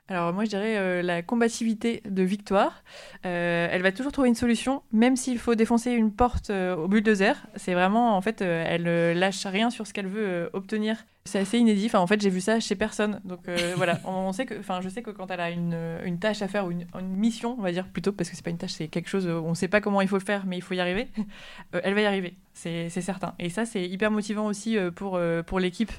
Alors 0.09 0.31
moi 0.31 0.45
je 0.45 0.49
dirais 0.49 0.77
euh, 0.77 1.01
la 1.01 1.21
combativité 1.21 2.01
de 2.09 2.23
Victoire. 2.23 2.83
Euh, 3.25 3.67
elle 3.69 3.81
va 3.81 3.91
toujours 3.91 4.13
trouver 4.13 4.29
une 4.29 4.35
solution, 4.35 4.81
même 4.93 5.17
s'il 5.17 5.37
faut 5.37 5.53
défoncer 5.53 5.91
une 5.91 6.13
porte 6.13 6.49
euh, 6.49 6.75
au 6.77 6.87
bulldozer. 6.87 7.35
C'est 7.55 7.73
vraiment 7.73 8.15
en 8.15 8.21
fait, 8.21 8.41
elle 8.41 8.83
lâche 9.19 9.45
rien 9.45 9.69
sur 9.69 9.85
ce 9.85 9.93
qu'elle 9.93 10.07
veut 10.07 10.49
obtenir. 10.53 11.05
C'est 11.27 11.39
assez 11.39 11.57
inédit. 11.57 11.89
En 11.93 12.07
fait, 12.07 12.19
j'ai 12.21 12.29
vu 12.29 12.41
ça 12.41 12.59
chez 12.59 12.75
personne. 12.75 13.21
Donc 13.25 13.41
voilà, 13.75 13.99
on, 14.05 14.31
sait 14.33 14.45
que, 14.45 14.59
enfin, 14.59 14.81
je 14.81 14.89
sais 14.89 15.01
que 15.01 15.11
quand 15.11 15.29
elle 15.29 15.39
a 15.39 15.51
une, 15.51 15.77
une 16.03 16.19
tâche 16.19 16.41
à 16.41 16.47
faire 16.47 16.65
ou 16.65 16.71
une, 16.71 16.85
mission, 17.01 17.55
on 17.57 17.61
va 17.61 17.71
dire 17.71 17.87
plutôt, 17.87 18.11
parce 18.11 18.29
que 18.29 18.35
c'est 18.35 18.43
pas 18.43 18.49
une 18.49 18.57
tâche, 18.57 18.73
c'est 18.73 18.87
quelque 18.87 19.09
chose 19.09 19.27
où 19.27 19.45
on 19.45 19.53
sait 19.53 19.67
pas 19.67 19.81
comment 19.81 20.01
il 20.01 20.07
faut 20.07 20.17
le 20.17 20.23
faire, 20.23 20.45
mais 20.45 20.57
il 20.57 20.61
faut 20.61 20.73
y 20.73 20.79
arriver. 20.79 21.07
elle 21.83 21.93
va 21.93 22.01
y 22.01 22.05
arriver, 22.05 22.35
c'est 22.53 22.89
certain. 22.89 23.33
Et 23.39 23.49
ça, 23.49 23.65
c'est 23.65 23.87
hyper 23.87 24.11
motivant 24.11 24.45
aussi 24.45 24.77
pour 24.95 25.19
pour 25.45 25.59
l'équipe. 25.59 25.91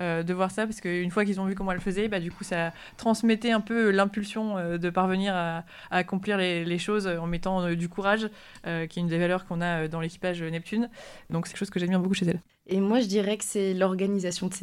Euh, 0.00 0.24
de 0.24 0.34
voir 0.34 0.50
ça 0.50 0.66
parce 0.66 0.80
qu'une 0.80 1.10
fois 1.10 1.24
qu'ils 1.24 1.40
ont 1.40 1.44
vu 1.44 1.54
comment 1.54 1.70
elle 1.70 1.80
faisait, 1.80 2.08
bah, 2.08 2.18
du 2.18 2.32
coup 2.32 2.42
ça 2.42 2.72
transmettait 2.96 3.52
un 3.52 3.60
peu 3.60 3.90
l'impulsion 3.90 4.58
euh, 4.58 4.76
de 4.76 4.90
parvenir 4.90 5.34
à, 5.36 5.64
accomplir 5.90 6.36
les, 6.36 6.78
choses 6.78 7.06
en 7.06 7.26
mettant 7.26 7.62
euh, 7.62 7.76
du 7.76 7.88
courage, 7.88 8.28
qui 8.64 8.70
est 8.98 9.02
une 9.02 9.06
des 9.06 9.18
valeurs 9.18 9.46
qu'on 9.46 9.60
a 9.60 9.86
dans 9.86 10.00
l'équipage 10.00 10.42
Neptune. 10.42 10.90
Donc 11.30 11.46
c'est 11.46 11.52
quelque 11.52 11.60
chose 11.60 11.70
que 11.70 11.78
j'aime 11.78 11.96
beaucoup 12.02 12.14
chez 12.14 12.26
elle. 12.26 12.40
Et 12.66 12.80
moi, 12.80 13.00
je 13.00 13.06
dirais 13.06 13.36
que 13.36 13.44
c'est 13.44 13.74
l'organisation 13.74 14.48
de 14.48 14.54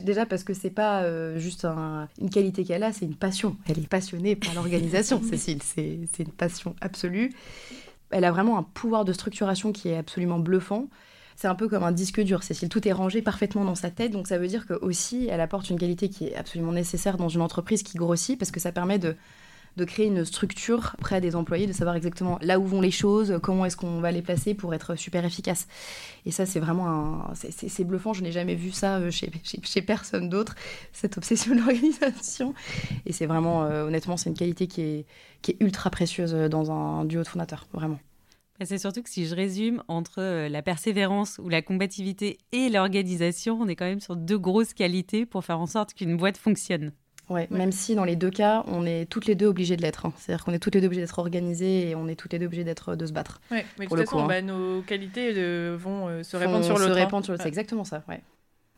Déjà 0.00 0.26
parce 0.26 0.44
que 0.44 0.54
c'est 0.54 0.70
pas 0.70 1.04
juste 1.38 1.64
une 1.64 2.30
qualité 2.30 2.64
qu'elle 2.64 2.82
a, 2.82 2.92
c'est 2.92 3.04
une 3.04 3.16
passion. 3.16 3.56
Elle 3.68 3.78
est 3.78 3.88
passionnée 3.88 4.36
par 4.36 4.54
l'organisation, 4.54 5.22
Cécile. 5.30 5.62
C'est 5.62 6.06
une 6.18 6.32
passion 6.32 6.74
absolue. 6.80 7.32
Elle 8.10 8.24
a 8.24 8.32
vraiment 8.32 8.58
un 8.58 8.62
pouvoir 8.62 9.04
de 9.04 9.12
structuration 9.12 9.72
qui 9.72 9.88
est 9.88 9.96
absolument 9.96 10.38
bluffant 10.38 10.88
c'est 11.40 11.48
un 11.48 11.54
peu 11.54 11.68
comme 11.68 11.84
un 11.84 11.92
disque 11.92 12.20
dur, 12.20 12.42
Cécile. 12.42 12.68
Tout 12.68 12.86
est 12.86 12.92
rangé 12.92 13.22
parfaitement 13.22 13.64
dans 13.64 13.74
sa 13.74 13.90
tête. 13.90 14.12
Donc 14.12 14.28
ça 14.28 14.36
veut 14.36 14.46
dire 14.46 14.66
que 14.66 14.74
aussi, 14.74 15.26
elle 15.30 15.40
apporte 15.40 15.70
une 15.70 15.78
qualité 15.78 16.10
qui 16.10 16.26
est 16.26 16.36
absolument 16.36 16.72
nécessaire 16.72 17.16
dans 17.16 17.30
une 17.30 17.40
entreprise 17.40 17.82
qui 17.82 17.96
grossit 17.96 18.38
parce 18.38 18.50
que 18.50 18.60
ça 18.60 18.72
permet 18.72 18.98
de, 18.98 19.16
de 19.76 19.84
créer 19.84 20.06
une 20.06 20.24
structure 20.24 20.96
près 21.00 21.20
des 21.20 21.36
employés, 21.36 21.66
de 21.66 21.72
savoir 21.72 21.96
exactement 21.96 22.38
là 22.42 22.58
où 22.58 22.66
vont 22.66 22.80
les 22.80 22.90
choses, 22.90 23.38
comment 23.42 23.64
est-ce 23.64 23.76
qu'on 23.76 24.00
va 24.00 24.12
les 24.12 24.22
placer 24.22 24.54
pour 24.54 24.74
être 24.74 24.94
super 24.96 25.24
efficace. 25.24 25.66
Et 26.26 26.30
ça, 26.30 26.46
c'est 26.46 26.60
vraiment. 26.60 27.30
C'est 27.34 27.84
bluffant, 27.84 28.12
je 28.12 28.22
n'ai 28.22 28.32
jamais 28.32 28.54
vu 28.54 28.70
ça 28.70 28.96
euh, 28.96 29.10
chez, 29.10 29.82
personne 29.82 30.28
d'autre, 30.28 30.54
cette 30.92 31.16
obsession 31.16 31.54
de 31.54 31.60
l'organisation. 31.60 32.54
Et 33.06 33.12
c'est 33.12 33.26
vraiment, 33.26 33.64
euh, 33.64 33.86
honnêtement, 33.86 34.16
c'est 34.16 34.30
une 34.30 34.36
qualité 34.36 34.66
qui 34.66 34.82
est, 34.82 35.06
qui 35.42 35.52
est 35.52 35.56
ultra 35.60 35.90
précieuse 35.90 36.32
dans 36.32 36.70
un 36.70 37.04
duo 37.04 37.22
de 37.22 37.28
fondateurs, 37.28 37.66
vraiment. 37.72 37.98
C'est 38.62 38.78
surtout 38.78 39.02
que 39.02 39.08
si 39.08 39.26
je 39.26 39.34
résume, 39.34 39.82
entre 39.88 40.20
euh, 40.20 40.48
la 40.50 40.60
persévérance 40.60 41.38
ou 41.42 41.48
la 41.48 41.62
combativité 41.62 42.38
et 42.52 42.68
l'organisation, 42.68 43.58
on 43.58 43.68
est 43.68 43.76
quand 43.76 43.86
même 43.86 44.00
sur 44.00 44.16
deux 44.16 44.38
grosses 44.38 44.74
qualités 44.74 45.24
pour 45.24 45.44
faire 45.44 45.58
en 45.60 45.66
sorte 45.66 45.94
qu'une 45.94 46.16
boîte 46.16 46.36
fonctionne. 46.36 46.92
Ouais, 47.30 47.46
même 47.50 47.70
si 47.70 47.94
dans 47.94 48.04
les 48.04 48.16
deux 48.16 48.30
cas, 48.30 48.64
on 48.66 48.84
est 48.84 49.06
toutes 49.08 49.26
les 49.26 49.36
deux 49.36 49.46
obligées 49.46 49.76
de 49.76 49.82
l'être. 49.82 50.04
Hein. 50.04 50.12
C'est-à-dire 50.16 50.44
qu'on 50.44 50.52
est 50.52 50.58
toutes 50.58 50.74
les 50.74 50.80
deux 50.80 50.88
obligées 50.88 51.02
d'être 51.02 51.18
organisées 51.18 51.88
et 51.88 51.94
on 51.94 52.08
est 52.08 52.16
toutes 52.16 52.32
les 52.32 52.40
deux 52.40 52.46
obligées 52.46 52.64
d'être 52.64 52.96
de 52.96 53.06
se 53.06 53.12
battre. 53.12 53.40
Oui, 53.52 53.58
mais 53.78 53.86
de 53.86 53.90
toute 53.90 54.00
façon, 54.00 54.24
hein. 54.24 54.26
bah, 54.26 54.42
nos 54.42 54.82
qualités 54.82 55.32
euh, 55.36 55.76
vont 55.78 56.08
euh, 56.08 56.22
se 56.24 56.36
répandre 56.36 56.64
sur 56.64 56.76
l'autre. 56.76 56.92
Se 56.92 56.98
répandre 56.98 57.24
sur 57.24 57.32
l'autre, 57.32 57.44
c'est 57.44 57.48
exactement 57.48 57.84
ça. 57.84 58.02
Ouais. 58.08 58.20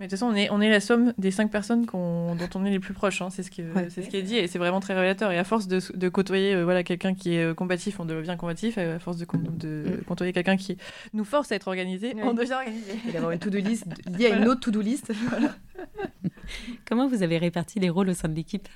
Mais 0.02 0.06
de 0.08 0.10
toute 0.10 0.18
façon, 0.18 0.32
on 0.32 0.34
est, 0.34 0.50
on 0.50 0.60
est 0.60 0.68
la 0.68 0.80
somme 0.80 1.12
des 1.16 1.30
cinq 1.30 1.50
personnes 1.50 1.84
dont 1.84 2.48
on 2.54 2.64
est 2.64 2.70
les 2.70 2.80
plus 2.80 2.92
proches. 2.92 3.22
Hein. 3.22 3.28
C'est 3.30 3.42
ce, 3.42 3.52
qui, 3.52 3.62
c'est 3.88 4.02
ce 4.02 4.08
qui 4.08 4.16
est 4.16 4.22
dit 4.22 4.36
et 4.36 4.48
c'est 4.48 4.58
vraiment 4.58 4.80
très 4.80 4.94
révélateur. 4.94 5.30
Et 5.30 5.38
à 5.38 5.44
force 5.44 5.68
de, 5.68 5.80
de 5.94 6.08
côtoyer 6.08 6.54
euh, 6.54 6.64
voilà, 6.64 6.82
quelqu'un 6.82 7.14
qui 7.14 7.36
est 7.36 7.44
euh, 7.44 7.54
combatif, 7.54 8.00
on 8.00 8.04
devient 8.04 8.36
combatif. 8.36 8.78
Et 8.78 8.82
à 8.82 8.98
force 8.98 9.16
de, 9.16 9.26
de 9.32 9.84
mm. 10.00 10.04
côtoyer 10.04 10.32
quelqu'un 10.32 10.56
qui 10.56 10.76
nous 11.12 11.24
force 11.24 11.52
à 11.52 11.54
être 11.54 11.68
organisé, 11.68 12.16
on 12.20 12.34
devient 12.34 12.54
organisé. 12.54 12.92
Et 13.08 13.12
d'avoir 13.12 13.30
une 13.30 13.38
to-do 13.38 13.58
list 13.58 13.86
liée 14.18 14.26
à 14.26 14.36
une 14.36 14.48
autre 14.48 14.60
to-do 14.60 14.80
list. 14.80 15.12
Comment 16.86 17.08
vous 17.08 17.22
avez 17.22 17.38
réparti 17.38 17.80
les 17.80 17.90
rôles 17.90 18.10
au 18.10 18.14
sein 18.14 18.28
de 18.28 18.34
l'équipe? 18.34 18.68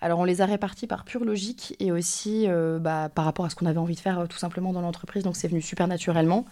Alors 0.00 0.20
on 0.20 0.24
les 0.24 0.40
a 0.40 0.46
répartis 0.46 0.86
par 0.86 1.04
pure 1.04 1.24
logique 1.24 1.74
et 1.80 1.90
aussi 1.90 2.44
euh, 2.46 2.78
bah, 2.78 3.08
par 3.12 3.24
rapport 3.24 3.44
à 3.44 3.50
ce 3.50 3.56
qu'on 3.56 3.66
avait 3.66 3.78
envie 3.78 3.96
de 3.96 4.00
faire 4.00 4.28
tout 4.28 4.38
simplement 4.38 4.72
dans 4.72 4.80
l'entreprise, 4.80 5.24
donc 5.24 5.36
c'est 5.36 5.48
venu 5.48 5.60
super 5.60 5.88
naturellement. 5.88 6.44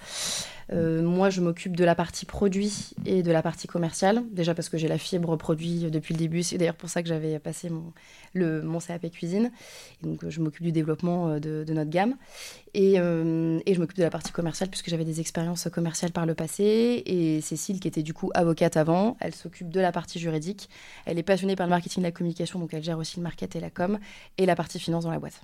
Euh, 0.72 1.02
moi, 1.02 1.30
je 1.30 1.40
m'occupe 1.40 1.76
de 1.76 1.84
la 1.84 1.94
partie 1.94 2.26
produit 2.26 2.90
et 3.04 3.22
de 3.22 3.30
la 3.30 3.42
partie 3.42 3.68
commerciale. 3.68 4.22
Déjà 4.30 4.54
parce 4.54 4.68
que 4.68 4.76
j'ai 4.76 4.88
la 4.88 4.98
fibre 4.98 5.36
produit 5.36 5.90
depuis 5.90 6.14
le 6.14 6.18
début. 6.18 6.42
C'est 6.42 6.58
d'ailleurs 6.58 6.74
pour 6.74 6.88
ça 6.88 7.02
que 7.02 7.08
j'avais 7.08 7.38
passé 7.38 7.70
mon, 7.70 8.80
CAP 8.80 9.10
cuisine. 9.10 9.50
Et 10.02 10.06
donc, 10.06 10.28
je 10.28 10.40
m'occupe 10.40 10.64
du 10.64 10.72
développement 10.72 11.28
euh, 11.28 11.38
de, 11.38 11.72
notre 11.72 11.90
gamme. 11.90 12.16
Et, 12.74 12.94
euh, 12.98 13.60
et 13.66 13.74
je 13.74 13.80
m'occupe 13.80 13.98
de 13.98 14.02
la 14.02 14.10
partie 14.10 14.32
commerciale 14.32 14.68
puisque 14.68 14.90
j'avais 14.90 15.04
des 15.04 15.20
expériences 15.20 15.68
commerciales 15.72 16.12
par 16.12 16.26
le 16.26 16.34
passé. 16.34 17.02
Et 17.06 17.40
Cécile, 17.40 17.80
qui 17.80 17.88
était 17.88 18.02
du 18.02 18.14
coup 18.14 18.30
avocate 18.34 18.76
avant, 18.76 19.16
elle 19.20 19.34
s'occupe 19.34 19.70
de 19.70 19.80
la 19.80 19.92
partie 19.92 20.18
juridique. 20.18 20.68
Elle 21.04 21.18
est 21.18 21.22
passionnée 21.22 21.56
par 21.56 21.66
le 21.66 21.70
marketing 21.70 22.02
et 22.02 22.06
la 22.06 22.12
communication, 22.12 22.58
donc 22.58 22.74
elle 22.74 22.82
gère 22.82 22.98
aussi 22.98 23.16
le 23.16 23.22
market 23.22 23.56
et 23.56 23.60
la 23.60 23.70
com 23.70 23.98
et 24.38 24.46
la 24.46 24.56
partie 24.56 24.78
finance 24.78 25.04
dans 25.04 25.10
la 25.10 25.18
boîte. 25.18 25.40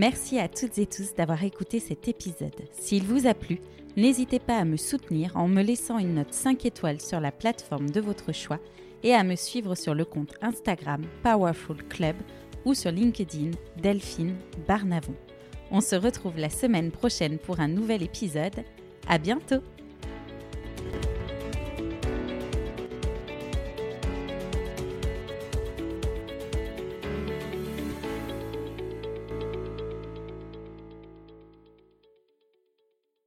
Merci 0.00 0.38
à 0.38 0.48
toutes 0.48 0.78
et 0.78 0.86
tous 0.86 1.12
d'avoir 1.14 1.44
écouté 1.44 1.78
cet 1.78 2.08
épisode. 2.08 2.56
S'il 2.72 3.02
vous 3.02 3.26
a 3.26 3.34
plu, 3.34 3.60
n'hésitez 3.98 4.38
pas 4.38 4.56
à 4.56 4.64
me 4.64 4.78
soutenir 4.78 5.36
en 5.36 5.46
me 5.46 5.60
laissant 5.60 5.98
une 5.98 6.14
note 6.14 6.32
5 6.32 6.64
étoiles 6.64 7.02
sur 7.02 7.20
la 7.20 7.30
plateforme 7.30 7.90
de 7.90 8.00
votre 8.00 8.32
choix 8.32 8.58
et 9.02 9.12
à 9.12 9.22
me 9.24 9.36
suivre 9.36 9.74
sur 9.74 9.94
le 9.94 10.06
compte 10.06 10.32
Instagram 10.40 11.02
Powerful 11.22 11.86
Club 11.90 12.16
ou 12.64 12.72
sur 12.72 12.90
LinkedIn 12.90 13.50
Delphine 13.76 14.36
Barnavon. 14.66 15.14
On 15.70 15.82
se 15.82 15.96
retrouve 15.96 16.38
la 16.38 16.48
semaine 16.48 16.92
prochaine 16.92 17.36
pour 17.36 17.60
un 17.60 17.68
nouvel 17.68 18.02
épisode. 18.02 18.64
À 19.06 19.18
bientôt! 19.18 19.60